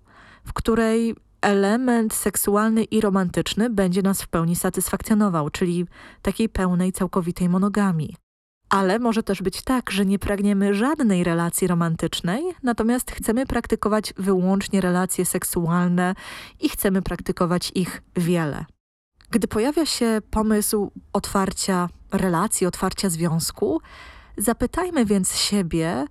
w 0.45 0.53
której 0.53 1.15
element 1.41 2.13
seksualny 2.13 2.83
i 2.83 3.01
romantyczny 3.01 3.69
będzie 3.69 4.01
nas 4.01 4.21
w 4.21 4.27
pełni 4.27 4.55
satysfakcjonował, 4.55 5.49
czyli 5.49 5.85
takiej 6.21 6.49
pełnej, 6.49 6.91
całkowitej 6.91 7.49
monogami. 7.49 8.15
Ale 8.69 8.99
może 8.99 9.23
też 9.23 9.41
być 9.41 9.61
tak, 9.61 9.91
że 9.91 10.05
nie 10.05 10.19
pragniemy 10.19 10.73
żadnej 10.73 11.23
relacji 11.23 11.67
romantycznej, 11.67 12.43
natomiast 12.63 13.11
chcemy 13.11 13.45
praktykować 13.45 14.13
wyłącznie 14.17 14.81
relacje 14.81 15.25
seksualne 15.25 16.15
i 16.59 16.69
chcemy 16.69 17.01
praktykować 17.01 17.71
ich 17.75 18.01
wiele. 18.15 18.65
Gdy 19.31 19.47
pojawia 19.47 19.85
się 19.85 20.21
pomysł 20.31 20.91
otwarcia 21.13 21.89
relacji, 22.11 22.67
otwarcia 22.67 23.09
związku, 23.09 23.81
zapytajmy 24.37 25.05
więc 25.05 25.35
siebie, 25.35 26.05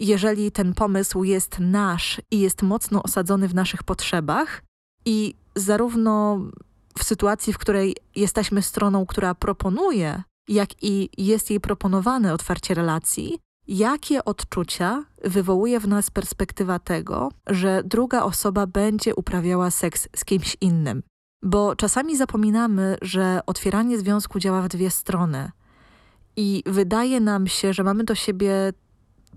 jeżeli 0.00 0.52
ten 0.52 0.74
pomysł 0.74 1.24
jest 1.24 1.56
nasz 1.58 2.20
i 2.30 2.40
jest 2.40 2.62
mocno 2.62 3.02
osadzony 3.02 3.48
w 3.48 3.54
naszych 3.54 3.82
potrzebach 3.82 4.62
i 5.04 5.34
zarówno 5.54 6.40
w 6.98 7.04
sytuacji, 7.04 7.52
w 7.52 7.58
której 7.58 7.96
jesteśmy 8.16 8.62
stroną, 8.62 9.06
która 9.06 9.34
proponuje, 9.34 10.22
jak 10.48 10.82
i 10.82 11.10
jest 11.18 11.50
jej 11.50 11.60
proponowane 11.60 12.34
otwarcie 12.34 12.74
relacji, 12.74 13.38
jakie 13.68 14.24
odczucia 14.24 15.04
wywołuje 15.24 15.80
w 15.80 15.88
nas 15.88 16.10
perspektywa 16.10 16.78
tego, 16.78 17.28
że 17.46 17.82
druga 17.84 18.22
osoba 18.22 18.66
będzie 18.66 19.14
uprawiała 19.14 19.70
seks 19.70 20.08
z 20.16 20.24
kimś 20.24 20.56
innym. 20.60 21.02
Bo 21.42 21.76
czasami 21.76 22.16
zapominamy, 22.16 22.96
że 23.02 23.40
otwieranie 23.46 23.98
związku 23.98 24.38
działa 24.38 24.62
w 24.62 24.68
dwie 24.68 24.90
strony. 24.90 25.50
I 26.36 26.62
wydaje 26.66 27.20
nam 27.20 27.46
się, 27.46 27.72
że 27.72 27.84
mamy 27.84 28.04
do 28.04 28.14
siebie 28.14 28.72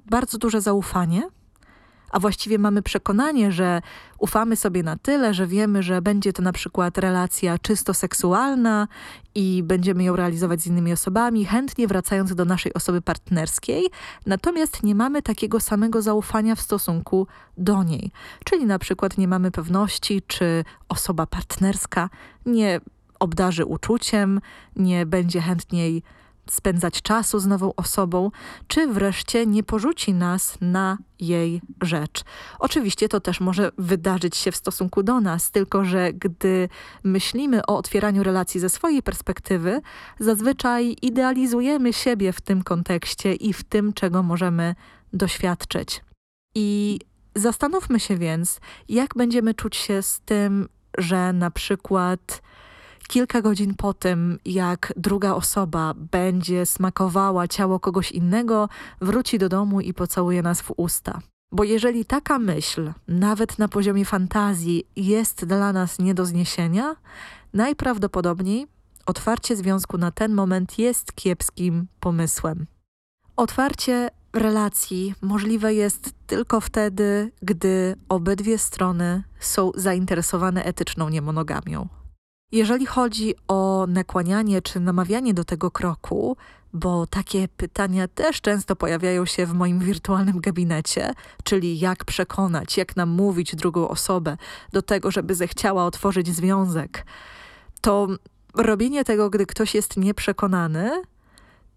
bardzo 0.05 0.37
duże 0.37 0.61
zaufanie, 0.61 1.29
a 2.13 2.19
właściwie 2.19 2.59
mamy 2.59 2.81
przekonanie, 2.81 3.51
że 3.51 3.81
ufamy 4.19 4.55
sobie 4.55 4.83
na 4.83 4.97
tyle, 4.97 5.33
że 5.33 5.47
wiemy, 5.47 5.83
że 5.83 6.01
będzie 6.01 6.33
to 6.33 6.41
na 6.41 6.53
przykład 6.53 6.97
relacja 6.97 7.57
czysto 7.57 7.93
seksualna 7.93 8.87
i 9.35 9.63
będziemy 9.63 10.03
ją 10.03 10.15
realizować 10.15 10.61
z 10.61 10.67
innymi 10.67 10.93
osobami, 10.93 11.45
chętnie 11.45 11.87
wracając 11.87 12.35
do 12.35 12.45
naszej 12.45 12.73
osoby 12.73 13.01
partnerskiej, 13.01 13.85
natomiast 14.25 14.83
nie 14.83 14.95
mamy 14.95 15.21
takiego 15.21 15.59
samego 15.59 16.01
zaufania 16.01 16.55
w 16.55 16.61
stosunku 16.61 17.27
do 17.57 17.83
niej. 17.83 18.11
Czyli 18.45 18.65
na 18.65 18.79
przykład 18.79 19.17
nie 19.17 19.27
mamy 19.27 19.51
pewności, 19.51 20.21
czy 20.27 20.63
osoba 20.89 21.27
partnerska 21.27 22.09
nie 22.45 22.81
obdarzy 23.19 23.65
uczuciem, 23.65 24.41
nie 24.75 25.05
będzie 25.05 25.41
chętniej 25.41 26.03
spędzać 26.49 27.01
czasu 27.01 27.39
z 27.39 27.47
nową 27.47 27.75
osobą, 27.75 28.31
czy 28.67 28.87
wreszcie 28.87 29.45
nie 29.45 29.63
porzuci 29.63 30.13
nas 30.13 30.57
na 30.61 30.97
jej 31.19 31.61
rzecz. 31.81 32.23
Oczywiście 32.59 33.09
to 33.09 33.19
też 33.19 33.39
może 33.39 33.71
wydarzyć 33.77 34.37
się 34.37 34.51
w 34.51 34.55
stosunku 34.55 35.03
do 35.03 35.21
nas, 35.21 35.51
tylko 35.51 35.85
że 35.85 36.13
gdy 36.13 36.69
myślimy 37.03 37.65
o 37.65 37.77
otwieraniu 37.77 38.23
relacji 38.23 38.59
ze 38.59 38.69
swojej 38.69 39.03
perspektywy, 39.03 39.81
zazwyczaj 40.19 40.95
idealizujemy 41.01 41.93
siebie 41.93 42.33
w 42.33 42.41
tym 42.41 42.63
kontekście 42.63 43.33
i 43.33 43.53
w 43.53 43.63
tym, 43.63 43.93
czego 43.93 44.23
możemy 44.23 44.75
doświadczyć. 45.13 46.01
I 46.55 46.99
zastanówmy 47.35 47.99
się 47.99 48.17
więc, 48.17 48.59
jak 48.89 49.13
będziemy 49.15 49.53
czuć 49.53 49.75
się 49.75 50.01
z 50.01 50.19
tym, 50.19 50.69
że 50.97 51.33
na 51.33 51.51
przykład 51.51 52.41
kilka 53.07 53.41
godzin 53.41 53.75
po 53.75 53.93
tym, 53.93 54.39
jak 54.45 54.93
druga 54.97 55.33
osoba 55.33 55.93
będzie 56.11 56.65
smakowała 56.65 57.47
ciało 57.47 57.79
kogoś 57.79 58.11
innego, 58.11 58.69
wróci 59.01 59.39
do 59.39 59.49
domu 59.49 59.81
i 59.81 59.93
pocałuje 59.93 60.41
nas 60.41 60.61
w 60.61 60.73
usta. 60.77 61.19
Bo 61.51 61.63
jeżeli 61.63 62.05
taka 62.05 62.39
myśl, 62.39 62.93
nawet 63.07 63.59
na 63.59 63.67
poziomie 63.67 64.05
fantazji, 64.05 64.87
jest 64.95 65.45
dla 65.45 65.73
nas 65.73 65.99
nie 65.99 66.13
do 66.13 66.25
zniesienia, 66.25 66.95
najprawdopodobniej 67.53 68.67
otwarcie 69.05 69.55
związku 69.55 69.97
na 69.97 70.11
ten 70.11 70.33
moment 70.33 70.79
jest 70.79 71.13
kiepskim 71.13 71.87
pomysłem. 71.99 72.65
Otwarcie 73.35 74.09
relacji 74.33 75.15
możliwe 75.21 75.73
jest 75.73 76.13
tylko 76.27 76.61
wtedy, 76.61 77.31
gdy 77.41 77.95
obydwie 78.09 78.57
strony 78.57 79.23
są 79.39 79.71
zainteresowane 79.75 80.63
etyczną 80.63 81.09
niemonogamią. 81.09 82.02
Jeżeli 82.53 82.85
chodzi 82.85 83.35
o 83.47 83.85
nakłanianie 83.89 84.61
czy 84.61 84.79
namawianie 84.79 85.33
do 85.33 85.43
tego 85.43 85.71
kroku, 85.71 86.37
bo 86.73 87.07
takie 87.07 87.47
pytania 87.47 88.07
też 88.07 88.41
często 88.41 88.75
pojawiają 88.75 89.25
się 89.25 89.45
w 89.45 89.53
moim 89.53 89.79
wirtualnym 89.79 90.39
gabinecie, 90.39 91.13
czyli 91.43 91.79
jak 91.79 92.05
przekonać, 92.05 92.77
jak 92.77 92.95
namówić 92.95 93.55
drugą 93.55 93.87
osobę 93.87 94.37
do 94.71 94.81
tego, 94.81 95.11
żeby 95.11 95.35
zechciała 95.35 95.85
otworzyć 95.85 96.27
związek, 96.35 97.05
to 97.81 98.07
robienie 98.55 99.03
tego, 99.03 99.29
gdy 99.29 99.45
ktoś 99.45 99.75
jest 99.75 99.97
nieprzekonany, 99.97 101.01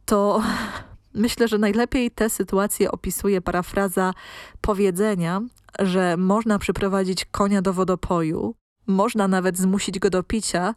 to 0.04 0.42
myślę, 1.14 1.48
że 1.48 1.58
najlepiej 1.58 2.10
tę 2.10 2.30
sytuację 2.30 2.92
opisuje 2.92 3.40
parafraza 3.40 4.12
powiedzenia, 4.60 5.40
że 5.78 6.16
można 6.16 6.58
przyprowadzić 6.58 7.24
konia 7.24 7.62
do 7.62 7.72
wodopoju, 7.72 8.54
można 8.86 9.28
nawet 9.28 9.58
zmusić 9.58 9.98
go 9.98 10.10
do 10.10 10.22
picia, 10.22 10.74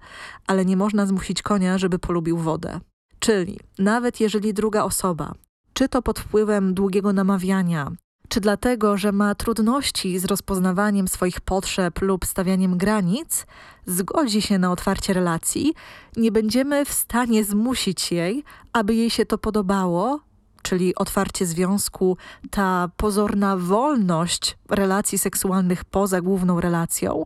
ale 0.47 0.65
nie 0.65 0.77
można 0.77 1.05
zmusić 1.05 1.41
konia, 1.41 1.77
żeby 1.77 1.99
polubił 1.99 2.37
wodę. 2.37 2.79
Czyli 3.19 3.59
nawet 3.79 4.19
jeżeli 4.19 4.53
druga 4.53 4.83
osoba, 4.83 5.33
czy 5.73 5.89
to 5.89 6.01
pod 6.01 6.19
wpływem 6.19 6.73
długiego 6.73 7.13
namawiania, 7.13 7.91
czy 8.29 8.41
dlatego, 8.41 8.97
że 8.97 9.11
ma 9.11 9.35
trudności 9.35 10.19
z 10.19 10.25
rozpoznawaniem 10.25 11.07
swoich 11.07 11.41
potrzeb 11.41 12.01
lub 12.01 12.25
stawianiem 12.25 12.77
granic, 12.77 13.45
zgodzi 13.85 14.41
się 14.41 14.59
na 14.59 14.71
otwarcie 14.71 15.13
relacji, 15.13 15.73
nie 16.17 16.31
będziemy 16.31 16.85
w 16.85 16.93
stanie 16.93 17.43
zmusić 17.43 18.11
jej, 18.11 18.43
aby 18.73 18.95
jej 18.95 19.09
się 19.09 19.25
to 19.25 19.37
podobało, 19.37 20.19
czyli 20.69 20.95
otwarcie 20.95 21.45
związku, 21.45 22.17
ta 22.51 22.89
pozorna 22.97 23.57
wolność 23.57 24.57
relacji 24.69 25.17
seksualnych 25.17 25.85
poza 25.85 26.21
główną 26.21 26.61
relacją, 26.61 27.23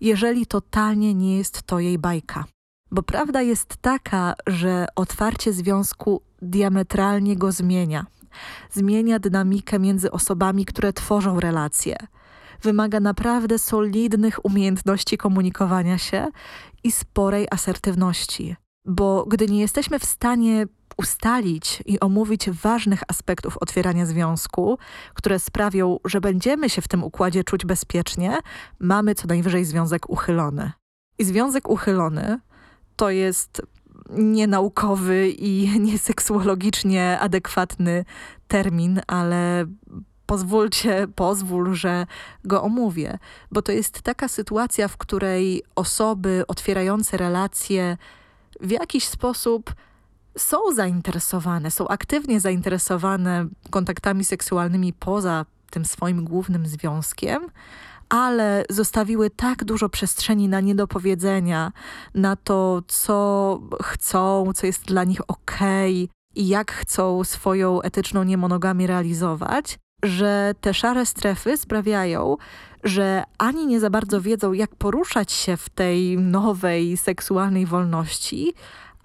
jeżeli 0.00 0.46
totalnie 0.46 1.14
nie 1.14 1.38
jest 1.38 1.62
to 1.62 1.80
jej 1.80 1.98
bajka. 1.98 2.44
Bo 2.90 3.02
prawda 3.02 3.42
jest 3.42 3.76
taka, 3.76 4.34
że 4.46 4.86
otwarcie 4.96 5.52
związku 5.52 6.20
diametralnie 6.42 7.36
go 7.36 7.52
zmienia. 7.52 8.06
Zmienia 8.72 9.18
dynamikę 9.18 9.78
między 9.78 10.10
osobami, 10.10 10.64
które 10.64 10.92
tworzą 10.92 11.40
relacje. 11.40 11.96
Wymaga 12.62 13.00
naprawdę 13.00 13.58
solidnych 13.58 14.44
umiejętności 14.44 15.16
komunikowania 15.16 15.98
się 15.98 16.28
i 16.84 16.92
sporej 16.92 17.46
asertywności. 17.50 18.56
Bo 18.86 19.24
gdy 19.28 19.46
nie 19.46 19.60
jesteśmy 19.60 19.98
w 19.98 20.04
stanie 20.04 20.66
ustalić 20.96 21.82
i 21.86 22.00
omówić 22.00 22.50
ważnych 22.50 23.02
aspektów 23.08 23.58
otwierania 23.58 24.06
związku, 24.06 24.78
które 25.14 25.38
sprawią, 25.38 25.98
że 26.04 26.20
będziemy 26.20 26.70
się 26.70 26.82
w 26.82 26.88
tym 26.88 27.04
układzie 27.04 27.44
czuć 27.44 27.64
bezpiecznie, 27.64 28.38
mamy 28.78 29.14
co 29.14 29.28
najwyżej 29.28 29.64
związek 29.64 30.10
uchylony. 30.10 30.72
I 31.18 31.24
związek 31.24 31.68
uchylony 31.68 32.40
to 32.96 33.10
jest 33.10 33.62
nienaukowy 34.10 35.28
i 35.28 35.68
nieseksuologicznie 35.90 37.18
adekwatny 37.20 38.04
termin, 38.48 39.00
ale 39.06 39.66
pozwólcie, 40.26 41.06
pozwól, 41.14 41.74
że 41.74 42.06
go 42.44 42.62
omówię, 42.62 43.18
bo 43.52 43.62
to 43.62 43.72
jest 43.72 44.02
taka 44.02 44.28
sytuacja, 44.28 44.88
w 44.88 44.96
której 44.96 45.62
osoby 45.74 46.44
otwierające 46.48 47.16
relacje 47.16 47.96
w 48.60 48.70
jakiś 48.70 49.04
sposób 49.04 49.74
są 50.38 50.56
zainteresowane, 50.74 51.70
są 51.70 51.88
aktywnie 51.88 52.40
zainteresowane 52.40 53.46
kontaktami 53.70 54.24
seksualnymi 54.24 54.92
poza 54.92 55.46
tym 55.70 55.84
swoim 55.84 56.24
głównym 56.24 56.66
związkiem, 56.66 57.48
ale 58.08 58.64
zostawiły 58.70 59.30
tak 59.30 59.64
dużo 59.64 59.88
przestrzeni 59.88 60.48
na 60.48 60.60
niedopowiedzenia, 60.60 61.72
na 62.14 62.36
to, 62.36 62.82
co 62.88 63.60
chcą, 63.82 64.52
co 64.54 64.66
jest 64.66 64.84
dla 64.84 65.04
nich 65.04 65.20
okej 65.28 66.08
i 66.34 66.48
jak 66.48 66.72
chcą 66.72 67.24
swoją 67.24 67.82
etyczną 67.82 68.22
niemonogamię 68.22 68.86
realizować, 68.86 69.78
że 70.02 70.54
te 70.60 70.74
szare 70.74 71.06
strefy 71.06 71.56
sprawiają, 71.56 72.36
że 72.84 73.22
ani 73.38 73.66
nie 73.66 73.80
za 73.80 73.90
bardzo 73.90 74.20
wiedzą, 74.20 74.52
jak 74.52 74.74
poruszać 74.74 75.32
się 75.32 75.56
w 75.56 75.68
tej 75.68 76.18
nowej 76.18 76.96
seksualnej 76.96 77.66
wolności, 77.66 78.54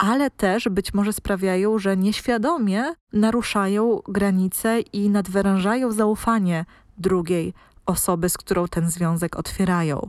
ale 0.00 0.30
też 0.30 0.68
być 0.68 0.94
może 0.94 1.12
sprawiają, 1.12 1.78
że 1.78 1.96
nieświadomie 1.96 2.94
naruszają 3.12 4.00
granice 4.08 4.80
i 4.80 5.10
nadwyrężają 5.10 5.92
zaufanie 5.92 6.64
drugiej 6.98 7.54
osoby, 7.86 8.28
z 8.28 8.38
którą 8.38 8.68
ten 8.68 8.90
związek 8.90 9.36
otwierają. 9.36 10.08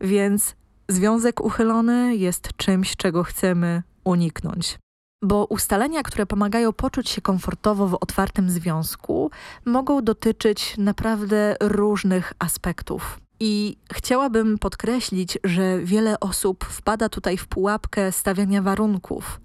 Więc 0.00 0.56
związek 0.88 1.40
uchylony 1.40 2.16
jest 2.16 2.56
czymś, 2.56 2.96
czego 2.96 3.24
chcemy 3.24 3.82
uniknąć. 4.04 4.78
Bo 5.24 5.44
ustalenia, 5.44 6.02
które 6.02 6.26
pomagają 6.26 6.72
poczuć 6.72 7.08
się 7.08 7.20
komfortowo 7.20 7.88
w 7.88 7.94
otwartym 7.94 8.50
związku, 8.50 9.30
mogą 9.64 10.04
dotyczyć 10.04 10.74
naprawdę 10.78 11.56
różnych 11.60 12.32
aspektów. 12.38 13.20
I 13.44 13.76
chciałabym 13.92 14.58
podkreślić, 14.58 15.38
że 15.44 15.78
wiele 15.78 16.20
osób 16.20 16.64
wpada 16.64 17.08
tutaj 17.08 17.36
w 17.36 17.46
pułapkę 17.46 18.12
stawiania 18.12 18.62
warunków. 18.62 19.40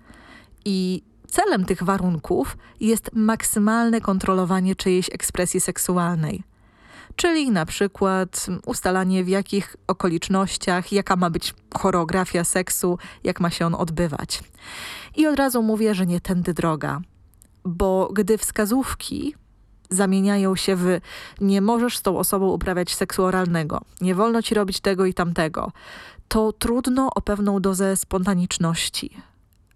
I 0.66 1.04
celem 1.28 1.66
tych 1.66 1.84
warunków 1.84 2.58
jest 2.80 3.10
maksymalne 3.14 4.02
kontrolowanie 4.02 4.76
czyjejś 4.76 5.10
ekspresji 5.14 5.62
seksualnej. 5.62 6.44
Czyli 7.16 7.52
na 7.52 7.66
przykład 7.66 8.48
ustalanie 8.66 9.24
w 9.24 9.28
jakich 9.28 9.76
okolicznościach, 9.88 10.92
jaka 10.92 11.16
ma 11.16 11.30
być 11.30 11.54
choreografia 11.78 12.44
seksu, 12.44 12.98
jak 13.24 13.40
ma 13.40 13.50
się 13.50 13.66
on 13.66 13.76
odbywać. 13.76 14.44
I 15.16 15.28
od 15.28 15.36
razu 15.36 15.64
mówię, 15.64 15.96
że 15.96 16.06
nie 16.06 16.22
tędy 16.22 16.54
droga. 16.54 17.02
Bo 17.66 18.10
gdy 18.14 18.38
wskazówki 18.38 19.36
zamieniają 19.90 20.56
się 20.56 20.76
w 20.76 21.00
nie 21.42 21.62
możesz 21.62 21.98
z 21.98 22.02
tą 22.02 22.18
osobą 22.18 22.48
uprawiać 22.48 22.96
seksu 22.96 23.24
oralnego, 23.24 23.82
nie 24.02 24.16
wolno 24.16 24.42
ci 24.42 24.56
robić 24.56 24.80
tego 24.80 25.06
i 25.06 25.14
tamtego, 25.14 25.72
to 26.28 26.54
trudno 26.54 27.10
o 27.16 27.22
pewną 27.22 27.60
dozę 27.60 27.96
spontaniczności. 27.96 29.18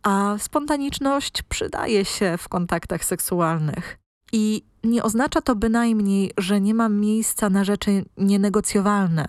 A 0.04 0.36
spontaniczność 0.39 1.41
przydaje 1.41 2.06
się 2.06 2.38
w 2.38 2.50
kontaktach 2.50 3.06
seksualnych. 3.06 3.97
I 4.34 4.63
nie 4.84 5.04
oznacza 5.04 5.41
to 5.41 5.56
bynajmniej, 5.56 6.32
że 6.38 6.62
nie 6.62 6.74
ma 6.74 6.89
miejsca 6.89 7.50
na 7.50 7.63
rzeczy 7.63 8.06
nienegocjowalne, 8.17 9.26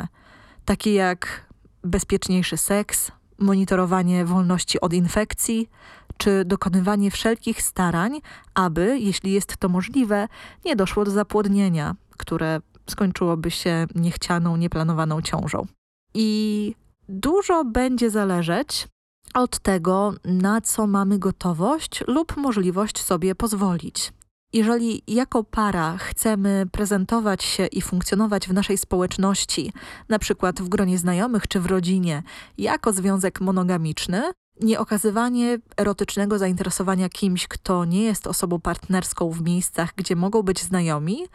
takie 0.64 0.95
jak 0.95 1.47
bezpieczniejszy 1.85 2.57
seks, 2.57 3.12
monitorowanie 3.38 4.25
wolności 4.25 4.81
od 4.81 4.92
infekcji, 4.92 5.68
czy 6.16 6.44
dokonywanie 6.44 7.11
wszelkich 7.11 7.62
starań, 7.62 8.20
aby, 8.55 8.98
jeśli 8.98 9.33
jest 9.33 9.57
to 9.57 9.68
możliwe, 9.68 10.29
nie 10.64 10.77
doszło 10.77 11.05
do 11.05 11.11
zapłodnienia, 11.11 11.94
które 12.16 12.61
skończyłoby 12.90 13.51
się 13.51 13.87
niechcianą, 13.94 14.57
nieplanowaną 14.57 15.22
ciążą. 15.22 15.66
I 16.14 16.75
dużo 17.09 17.64
będzie 17.64 18.11
zależeć 18.11 18.88
od 19.35 19.59
tego, 19.59 20.14
na 20.25 20.61
co 20.61 20.87
mamy 20.87 21.18
gotowość 21.18 22.05
lub 22.07 22.37
możliwość 22.37 23.05
sobie 23.05 23.35
pozwolić. 23.35 24.12
Jeżeli 24.53 25.03
jako 25.07 25.44
para 25.44 25.96
chcemy 25.96 26.66
prezentować 26.72 27.44
się 27.44 27.66
i 27.66 27.83
funkcjonować 27.83 28.48
w 28.48 28.53
naszej 28.53 28.79
społeczności, 28.79 29.72
na 30.09 30.18
przykład 30.18 30.62
w 30.62 30.68
gronie 30.68 30.98
znajomych 30.98 31.48
czy 31.48 31.61
w 31.61 31.66
rodzinie, 31.66 32.22
jako 32.59 32.92
związek 32.92 33.40
monogamiczny, 33.40 34.22
nieokazywanie 34.60 35.58
erotycznego 35.76 36.38
zainteresowania 36.38 37.08
kimś, 37.08 37.48
kto 37.48 37.84
nie 37.84 38.02
jest 38.02 38.26
osobą 38.26 38.60
partnerską 38.60 39.30
w 39.30 39.42
miejscach, 39.42 39.92
gdzie 39.96 40.16
mogą 40.16 40.42
być 40.42 40.62
znajomi, 40.62 41.26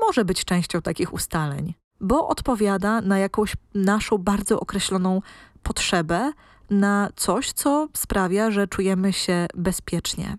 może 0.00 0.24
być 0.24 0.44
częścią 0.44 0.82
takich 0.82 1.12
ustaleń, 1.12 1.74
bo 2.00 2.28
odpowiada 2.28 3.00
na 3.00 3.18
jakąś 3.18 3.52
naszą 3.74 4.18
bardzo 4.18 4.60
określoną 4.60 5.22
potrzebę, 5.62 6.32
na 6.70 7.08
coś, 7.16 7.52
co 7.52 7.88
sprawia, 7.92 8.50
że 8.50 8.68
czujemy 8.68 9.12
się 9.12 9.46
bezpiecznie. 9.54 10.36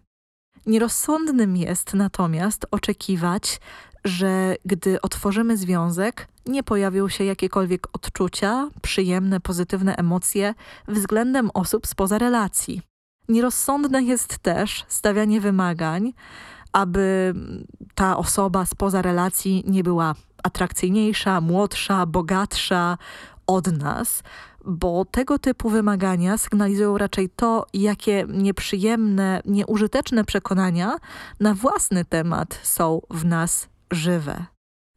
Nierozsądnym 0.65 1.57
jest 1.57 1.93
natomiast 1.93 2.65
oczekiwać, 2.71 3.59
że 4.07 4.55
gdy 4.65 5.01
otworzymy 5.01 5.57
związek, 5.57 6.27
nie 6.45 6.63
pojawią 6.63 7.09
się 7.09 7.23
jakiekolwiek 7.23 7.87
odczucia, 7.93 8.69
przyjemne, 8.81 9.39
pozytywne 9.39 9.95
emocje 9.95 10.53
względem 10.87 11.49
osób 11.53 11.87
spoza 11.87 12.17
relacji. 12.17 12.81
Nierozsądne 13.29 14.03
jest 14.03 14.37
też 14.37 14.85
stawianie 14.87 15.41
wymagań, 15.41 16.13
aby 16.73 17.33
ta 17.95 18.17
osoba 18.17 18.65
spoza 18.65 19.01
relacji 19.01 19.63
nie 19.67 19.83
była 19.83 20.15
atrakcyjniejsza, 20.43 21.41
młodsza, 21.41 22.05
bogatsza 22.05 22.97
od 23.47 23.77
nas, 23.77 24.23
bo 24.65 25.05
tego 25.05 25.39
typu 25.39 25.69
wymagania 25.69 26.37
sygnalizują 26.37 26.97
raczej 26.97 27.29
to, 27.29 27.65
jakie 27.73 28.25
nieprzyjemne, 28.29 29.41
nieużyteczne 29.45 30.25
przekonania 30.25 30.97
na 31.39 31.53
własny 31.53 32.05
temat 32.05 32.59
są 32.63 33.01
w 33.09 33.25
nas 33.25 33.67
żywe. 33.91 34.45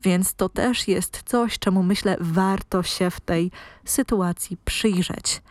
Więc 0.02 0.34
to 0.34 0.48
też 0.48 0.88
jest 0.88 1.22
coś, 1.26 1.58
czemu 1.58 1.82
myślę, 1.82 2.16
warto 2.20 2.82
się 2.82 3.10
w 3.10 3.20
tej 3.20 3.50
sytuacji 3.84 4.56
przyjrzeć. 4.64 5.42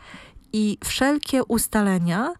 I 0.54 0.78
wszelkie 0.84 1.44
ustalenia, 1.44 2.34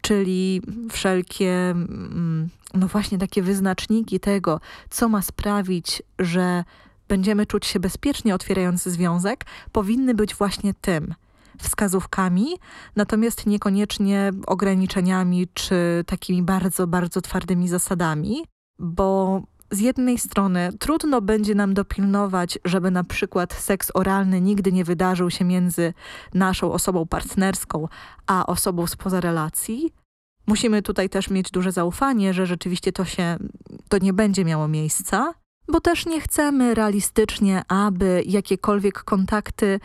czyli 0.00 0.62
wszelkie, 0.90 1.70
mm, 1.70 2.48
no 2.74 2.88
właśnie 2.88 3.18
takie 3.18 3.42
wyznaczniki 3.42 4.20
tego, 4.20 4.60
co 4.90 5.08
ma 5.08 5.22
sprawić, 5.22 6.02
że 6.18 6.64
będziemy 7.08 7.46
czuć 7.46 7.66
się 7.66 7.80
bezpiecznie 7.80 8.34
otwierając 8.34 8.82
związek, 8.82 9.44
powinny 9.72 10.14
być 10.14 10.34
właśnie 10.34 10.74
tym 10.74 11.14
wskazówkami, 11.58 12.46
natomiast 12.96 13.46
niekoniecznie 13.46 14.30
ograniczeniami 14.46 15.48
czy 15.54 16.04
takimi 16.06 16.42
bardzo, 16.42 16.86
bardzo 16.86 17.20
twardymi 17.20 17.68
zasadami, 17.68 18.44
bo 18.78 19.42
z 19.70 19.80
jednej 19.80 20.18
strony 20.18 20.70
trudno 20.78 21.20
będzie 21.20 21.54
nam 21.54 21.74
dopilnować, 21.74 22.58
żeby 22.64 22.90
na 22.90 23.04
przykład 23.04 23.52
seks 23.52 23.90
oralny 23.94 24.40
nigdy 24.40 24.72
nie 24.72 24.84
wydarzył 24.84 25.30
się 25.30 25.44
między 25.44 25.94
naszą 26.34 26.72
osobą 26.72 27.06
partnerską 27.06 27.88
a 28.26 28.46
osobą 28.46 28.86
spoza 28.86 29.20
relacji. 29.20 29.92
Musimy 30.46 30.82
tutaj 30.82 31.08
też 31.08 31.30
mieć 31.30 31.50
duże 31.50 31.72
zaufanie, 31.72 32.34
że 32.34 32.46
rzeczywiście 32.46 32.92
to 32.92 33.04
się, 33.04 33.36
to 33.88 33.98
nie 33.98 34.12
będzie 34.12 34.44
miało 34.44 34.68
miejsca, 34.68 35.34
bo 35.68 35.80
też 35.80 36.06
nie 36.06 36.20
chcemy 36.20 36.74
realistycznie, 36.74 37.62
aby 37.68 38.22
jakiekolwiek 38.26 39.02
kontakty 39.02 39.80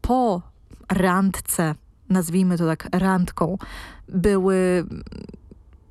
po 0.00 0.42
randce, 0.92 1.74
nazwijmy 2.08 2.58
to 2.58 2.66
tak 2.66 2.88
randką, 2.92 3.58
były 4.08 4.86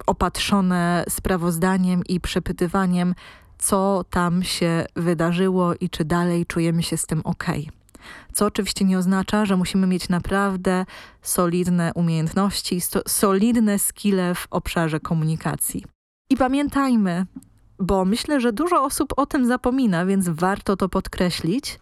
opatrzone 0.06 1.04
sprawozdaniem 1.10 2.04
i 2.10 2.20
przepytywaniem, 2.20 3.16
co 3.58 4.06
tam 4.10 4.44
się 4.44 4.86
wydarzyło 4.96 5.74
i 5.76 5.90
czy 5.90 6.06
dalej 6.06 6.46
czujemy 6.46 6.84
się 6.84 6.98
z 6.98 7.06
tym 7.06 7.22
ok. 7.24 7.46
Co 8.34 8.46
oczywiście 8.46 8.86
nie 8.86 8.98
oznacza, 8.98 9.46
że 9.46 9.58
musimy 9.58 9.88
mieć 9.88 10.10
naprawdę 10.10 10.86
solidne 11.22 11.92
umiejętności, 11.96 12.82
solidne 13.08 13.80
skille 13.80 14.36
w 14.36 14.48
obszarze 14.52 15.00
komunikacji. 15.00 15.86
I 16.30 16.38
pamiętajmy, 16.38 17.26
bo 17.80 18.06
myślę, 18.06 18.42
że 18.42 18.54
dużo 18.54 18.84
osób 18.84 19.14
o 19.18 19.26
tym 19.26 19.46
zapomina, 19.46 20.06
więc 20.06 20.30
warto 20.30 20.78
to 20.78 20.90
podkreślić, 20.90 21.80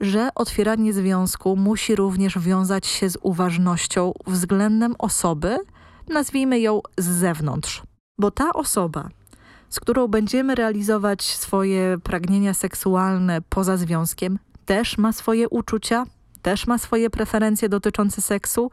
że 0.00 0.28
otwieranie 0.34 0.92
związku 0.92 1.56
musi 1.56 1.96
również 1.96 2.38
wiązać 2.38 2.86
się 2.86 3.10
z 3.10 3.18
uważnością 3.22 4.12
względem 4.26 4.94
osoby, 4.98 5.58
nazwijmy 6.08 6.60
ją 6.60 6.80
z 6.98 7.06
zewnątrz. 7.06 7.82
Bo 8.18 8.30
ta 8.30 8.52
osoba, 8.52 9.08
z 9.68 9.80
którą 9.80 10.08
będziemy 10.08 10.54
realizować 10.54 11.22
swoje 11.22 11.98
pragnienia 12.02 12.54
seksualne 12.54 13.40
poza 13.48 13.76
związkiem, 13.76 14.38
też 14.64 14.98
ma 14.98 15.12
swoje 15.12 15.48
uczucia, 15.48 16.06
też 16.42 16.66
ma 16.66 16.78
swoje 16.78 17.10
preferencje 17.10 17.68
dotyczące 17.68 18.20
seksu, 18.20 18.70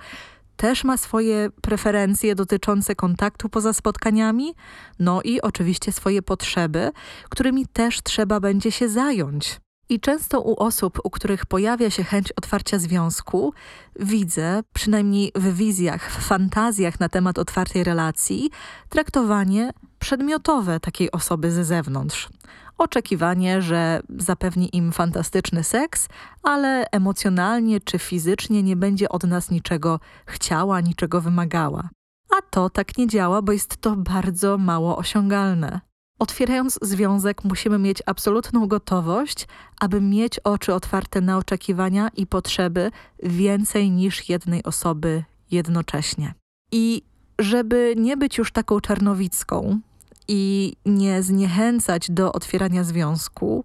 też 0.58 0.84
ma 0.84 0.98
swoje 0.98 1.50
preferencje 1.62 2.36
dotyczące 2.36 2.96
kontaktu 2.96 3.50
poza 3.50 3.74
spotkaniami, 3.74 4.56
no 5.00 5.22
i 5.22 5.42
oczywiście 5.42 5.92
swoje 5.92 6.22
potrzeby, 6.22 6.92
którymi 7.30 7.68
też 7.68 8.04
trzeba 8.04 8.40
będzie 8.40 8.72
się 8.72 8.90
zająć. 8.90 9.60
I 9.90 10.00
często 10.00 10.42
u 10.42 10.56
osób, 10.56 11.00
u 11.04 11.10
których 11.10 11.46
pojawia 11.46 11.90
się 11.90 12.04
chęć 12.04 12.32
otwarcia 12.32 12.80
związku, 12.80 13.54
widzę, 14.00 14.64
przynajmniej 14.74 15.32
w 15.36 15.56
wizjach, 15.56 16.12
w 16.12 16.28
fantazjach 16.28 17.00
na 17.00 17.10
temat 17.10 17.40
otwartej 17.40 17.84
relacji, 17.84 18.50
traktowanie 18.90 19.72
przedmiotowe 20.00 20.80
takiej 20.80 21.12
osoby 21.12 21.52
ze 21.52 21.66
zewnątrz. 21.66 22.30
Oczekiwanie, 22.78 23.62
że 23.62 24.02
zapewni 24.18 24.70
im 24.76 24.92
fantastyczny 24.92 25.64
seks, 25.64 26.08
ale 26.44 26.86
emocjonalnie 26.92 27.80
czy 27.80 28.00
fizycznie 28.00 28.64
nie 28.64 28.76
będzie 28.76 29.10
od 29.10 29.24
nas 29.24 29.52
niczego 29.52 30.00
chciała, 30.26 30.82
niczego 30.82 31.22
wymagała. 31.22 31.90
A 32.38 32.42
to 32.50 32.70
tak 32.70 32.98
nie 32.98 33.08
działa, 33.08 33.42
bo 33.42 33.52
jest 33.52 33.78
to 33.78 33.96
bardzo 33.96 34.58
mało 34.58 34.98
osiągalne. 34.98 35.82
Otwierając 36.20 36.80
związek, 36.82 37.44
musimy 37.44 37.80
mieć 37.80 38.04
absolutną 38.06 38.68
gotowość, 38.68 39.48
aby 39.80 40.02
mieć 40.02 40.40
oczy 40.40 40.74
otwarte 40.74 41.22
na 41.22 41.38
oczekiwania 41.38 42.10
i 42.16 42.28
potrzeby 42.28 42.92
więcej 43.24 43.92
niż 43.92 44.30
jednej 44.30 44.64
osoby 44.64 45.24
jednocześnie. 45.52 46.34
I 46.72 47.02
żeby 47.40 47.94
nie 47.98 48.18
być 48.18 48.38
już 48.38 48.52
taką 48.52 48.80
czarnowicką 48.80 49.80
i 50.28 50.74
nie 50.86 51.24
zniechęcać 51.24 52.12
do 52.12 52.34
otwierania 52.34 52.84
związku, 52.84 53.64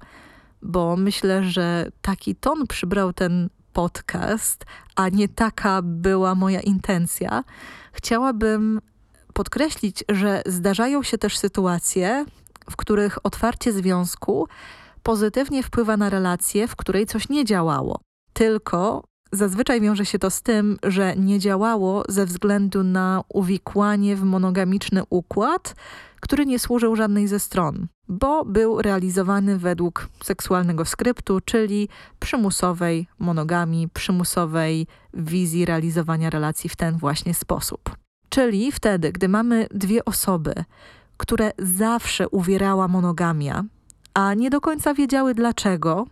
bo 0.63 0.97
myślę, 0.97 1.45
że 1.45 1.91
taki 2.03 2.35
ton 2.35 2.67
przybrał 2.67 3.13
ten 3.13 3.49
podcast, 3.73 4.65
a 4.97 5.09
nie 5.09 5.29
taka 5.29 5.83
była 5.83 6.35
moja 6.35 6.61
intencja, 6.61 7.45
chciałabym 7.93 8.81
podkreślić, 9.33 10.05
że 10.09 10.43
zdarzają 10.47 11.03
się 11.03 11.19
też 11.19 11.39
sytuacje, 11.39 12.25
w 12.71 12.77
których 12.77 13.19
otwarcie 13.27 13.73
związku 13.73 14.49
pozytywnie 15.03 15.63
wpływa 15.63 15.97
na 15.97 16.11
relację, 16.11 16.69
w 16.69 16.77
której 16.77 17.07
coś 17.07 17.29
nie 17.29 17.45
działało. 17.45 18.01
Tylko 18.33 19.05
zazwyczaj 19.33 19.81
wiąże 19.81 20.07
się 20.07 20.19
to 20.19 20.31
z 20.31 20.43
tym, 20.43 20.79
że 20.83 21.17
nie 21.17 21.39
działało 21.39 22.03
ze 22.09 22.27
względu 22.27 22.83
na 22.83 23.23
uwikłanie 23.29 24.17
w 24.17 24.23
monogamiczny 24.23 25.03
układ, 25.11 25.75
który 26.21 26.47
nie 26.47 26.59
służył 26.59 26.97
żadnej 26.97 27.29
ze 27.29 27.39
stron, 27.39 27.87
bo 28.09 28.45
był 28.45 28.83
realizowany 28.83 29.59
według 29.59 30.09
seksualnego 30.23 30.85
skryptu, 30.85 31.41
czyli 31.45 31.89
przymusowej 32.21 33.07
monogami, 33.19 33.89
przymusowej 33.89 34.87
wizji 35.15 35.65
realizowania 35.65 36.31
relacji 36.31 36.71
w 36.71 36.77
ten 36.77 36.97
właśnie 36.97 37.35
sposób. 37.35 37.91
Czyli 38.29 38.73
wtedy, 38.73 39.13
gdy 39.13 39.29
mamy 39.29 39.67
dwie 39.71 40.05
osoby, 40.05 40.55
które 41.23 41.53
zawsze 41.59 42.29
uwierała 42.29 42.89
monogamia, 42.89 43.65
a 44.15 44.35
nie 44.35 44.51
do 44.51 44.61
końca 44.61 44.95
wiedziały 44.95 45.35
dlaczego, 45.35 46.07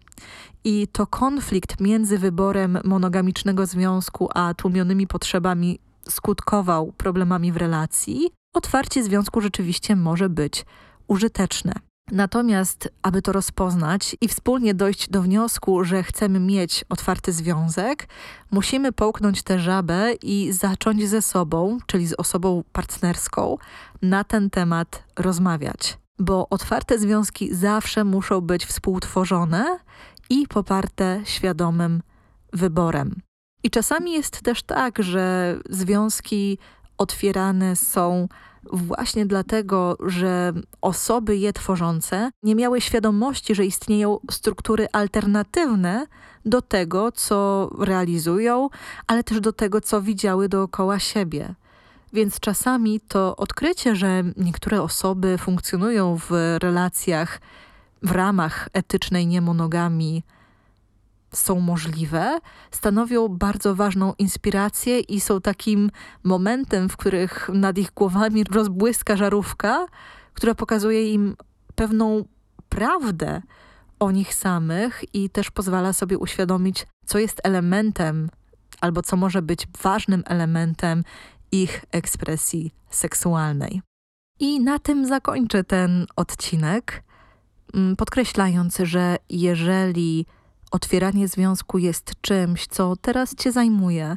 i 0.64 0.88
to 0.92 1.06
konflikt 1.06 1.80
między 1.80 2.18
wyborem 2.18 2.78
monogamicznego 2.84 3.66
związku 3.66 4.28
a 4.34 4.54
tłumionymi 4.54 5.06
potrzebami 5.06 5.78
skutkował 6.08 6.92
problemami 6.92 7.52
w 7.52 7.56
relacji, 7.56 8.30
otwarcie 8.54 9.04
związku 9.04 9.40
rzeczywiście 9.40 9.96
może 9.96 10.28
być 10.28 10.64
użyteczne. 11.08 11.72
Natomiast, 12.12 12.88
aby 13.02 13.22
to 13.22 13.32
rozpoznać 13.32 14.16
i 14.20 14.28
wspólnie 14.28 14.74
dojść 14.74 15.08
do 15.08 15.22
wniosku, 15.22 15.84
że 15.84 16.02
chcemy 16.02 16.40
mieć 16.40 16.84
otwarty 16.88 17.32
związek, 17.32 18.08
musimy 18.50 18.92
połknąć 18.92 19.42
tę 19.42 19.58
żabę 19.58 20.12
i 20.22 20.52
zacząć 20.52 21.08
ze 21.08 21.22
sobą, 21.22 21.78
czyli 21.86 22.06
z 22.06 22.12
osobą 22.12 22.64
partnerską, 22.72 23.56
na 24.02 24.24
ten 24.24 24.50
temat 24.50 25.02
rozmawiać. 25.16 25.98
Bo 26.18 26.48
otwarte 26.50 26.98
związki 26.98 27.54
zawsze 27.54 28.04
muszą 28.04 28.40
być 28.40 28.66
współtworzone 28.66 29.78
i 30.30 30.46
poparte 30.48 31.20
świadomym 31.24 32.02
wyborem. 32.52 33.20
I 33.62 33.70
czasami 33.70 34.12
jest 34.12 34.42
też 34.42 34.62
tak, 34.62 35.02
że 35.02 35.56
związki 35.70 36.58
otwierane 36.98 37.76
są 37.76 38.28
właśnie 38.72 39.26
dlatego, 39.26 39.96
że 40.06 40.52
osoby 40.80 41.36
je 41.36 41.52
tworzące 41.52 42.30
nie 42.42 42.54
miały 42.54 42.80
świadomości, 42.80 43.54
że 43.54 43.66
istnieją 43.66 44.18
struktury 44.30 44.86
alternatywne 44.92 46.06
do 46.44 46.62
tego, 46.62 47.12
co 47.12 47.70
realizują, 47.78 48.68
ale 49.06 49.24
też 49.24 49.40
do 49.40 49.52
tego, 49.52 49.80
co 49.80 50.02
widziały 50.02 50.48
dookoła 50.48 50.98
siebie. 50.98 51.54
Więc 52.12 52.40
czasami 52.40 53.00
to 53.00 53.36
odkrycie, 53.36 53.96
że 53.96 54.22
niektóre 54.36 54.82
osoby 54.82 55.38
funkcjonują 55.38 56.16
w 56.16 56.30
relacjach 56.62 57.40
w 58.02 58.10
ramach 58.10 58.68
etycznej 58.72 59.26
niemonogami, 59.26 60.22
są 61.32 61.60
możliwe, 61.60 62.38
stanowią 62.70 63.28
bardzo 63.28 63.74
ważną 63.74 64.14
inspirację 64.18 65.00
i 65.00 65.20
są 65.20 65.40
takim 65.40 65.90
momentem, 66.24 66.88
w 66.88 66.96
których 66.96 67.50
nad 67.52 67.78
ich 67.78 67.92
głowami 67.94 68.44
rozbłyska 68.44 69.16
żarówka, 69.16 69.86
która 70.34 70.54
pokazuje 70.54 71.12
im 71.12 71.36
pewną 71.74 72.24
prawdę 72.68 73.42
o 73.98 74.10
nich 74.10 74.34
samych 74.34 75.14
i 75.14 75.30
też 75.30 75.50
pozwala 75.50 75.92
sobie 75.92 76.18
uświadomić, 76.18 76.86
co 77.06 77.18
jest 77.18 77.40
elementem 77.44 78.30
albo 78.80 79.02
co 79.02 79.16
może 79.16 79.42
być 79.42 79.66
ważnym 79.82 80.22
elementem 80.26 81.04
ich 81.52 81.84
ekspresji 81.92 82.74
seksualnej. 82.90 83.82
I 84.40 84.60
na 84.60 84.78
tym 84.78 85.06
zakończę 85.06 85.64
ten 85.64 86.06
odcinek, 86.16 87.02
mm, 87.74 87.96
podkreślając, 87.96 88.78
że 88.82 89.16
jeżeli 89.30 90.26
otwieranie 90.70 91.28
związku 91.28 91.78
jest 91.78 92.12
czymś, 92.20 92.66
co 92.66 92.96
teraz 92.96 93.34
cię 93.34 93.52
zajmuje 93.52 94.16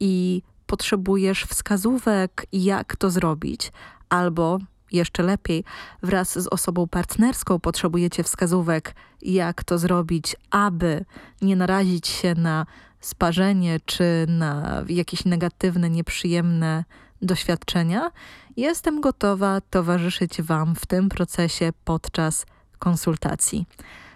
i 0.00 0.42
potrzebujesz 0.66 1.44
wskazówek, 1.44 2.46
jak 2.52 2.96
to 2.96 3.10
zrobić, 3.10 3.72
albo 4.08 4.58
jeszcze 4.92 5.22
lepiej, 5.22 5.64
wraz 6.02 6.38
z 6.38 6.46
osobą 6.46 6.88
partnerską 6.88 7.60
potrzebujecie 7.60 8.22
wskazówek, 8.22 8.94
jak 9.22 9.64
to 9.64 9.78
zrobić, 9.78 10.36
aby 10.50 11.04
nie 11.42 11.56
narazić 11.56 12.08
się 12.08 12.34
na 12.34 12.66
sparzenie 13.04 13.80
czy 13.84 14.26
na 14.28 14.82
jakieś 14.88 15.24
negatywne, 15.24 15.90
nieprzyjemne 15.90 16.84
doświadczenia, 17.22 18.10
jestem 18.56 19.00
gotowa 19.00 19.60
towarzyszyć 19.60 20.42
Wam 20.42 20.74
w 20.74 20.86
tym 20.86 21.08
procesie 21.08 21.72
podczas 21.84 22.46
konsultacji. 22.78 23.66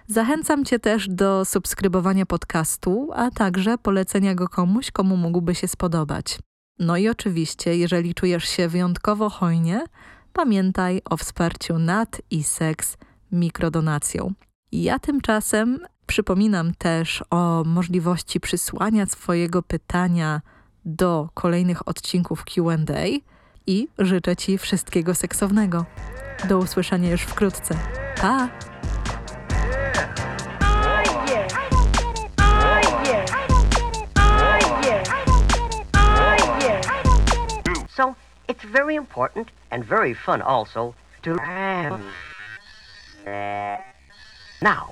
Zachęcam 0.06 0.64
Cię 0.64 0.78
też 0.78 1.08
do 1.08 1.44
subskrybowania 1.44 2.26
podcastu, 2.26 3.10
a 3.14 3.30
także 3.30 3.78
polecenia 3.78 4.34
go 4.34 4.48
komuś, 4.48 4.90
komu 4.90 5.16
mógłby 5.16 5.54
się 5.54 5.68
spodobać. 5.68 6.38
No 6.78 6.96
i 6.96 7.08
oczywiście, 7.08 7.76
jeżeli 7.76 8.14
czujesz 8.14 8.44
się 8.44 8.68
wyjątkowo 8.68 9.30
hojnie, 9.30 9.84
pamiętaj 10.32 11.02
o 11.04 11.16
wsparciu 11.16 11.78
nad 11.78 12.20
i 12.30 12.44
seks 12.44 12.96
mikrodonacją. 13.32 14.32
Ja 14.72 14.98
tymczasem 14.98 15.78
przypominam 16.06 16.74
też 16.74 17.24
o 17.30 17.62
możliwości 17.66 18.40
przysłania 18.40 19.06
swojego 19.06 19.62
pytania 19.62 20.40
do 20.84 21.28
kolejnych 21.34 21.88
odcinków 21.88 22.44
QA 22.44 23.04
i 23.66 23.88
życzę 23.98 24.36
Ci 24.36 24.58
wszystkiego 24.58 25.14
seksownego. 25.14 25.84
Do 26.48 26.58
usłyszenia 26.58 27.10
już 27.10 27.22
wkrótce. 27.22 27.74
Pa! 28.20 28.48
So 37.96 38.14
it's 38.48 38.64
very 38.72 38.94
important 38.94 39.48
and 39.70 39.84
very 39.84 40.14
fun 40.14 40.42
also 40.42 40.94
to. 41.22 41.36
Now 44.60 44.86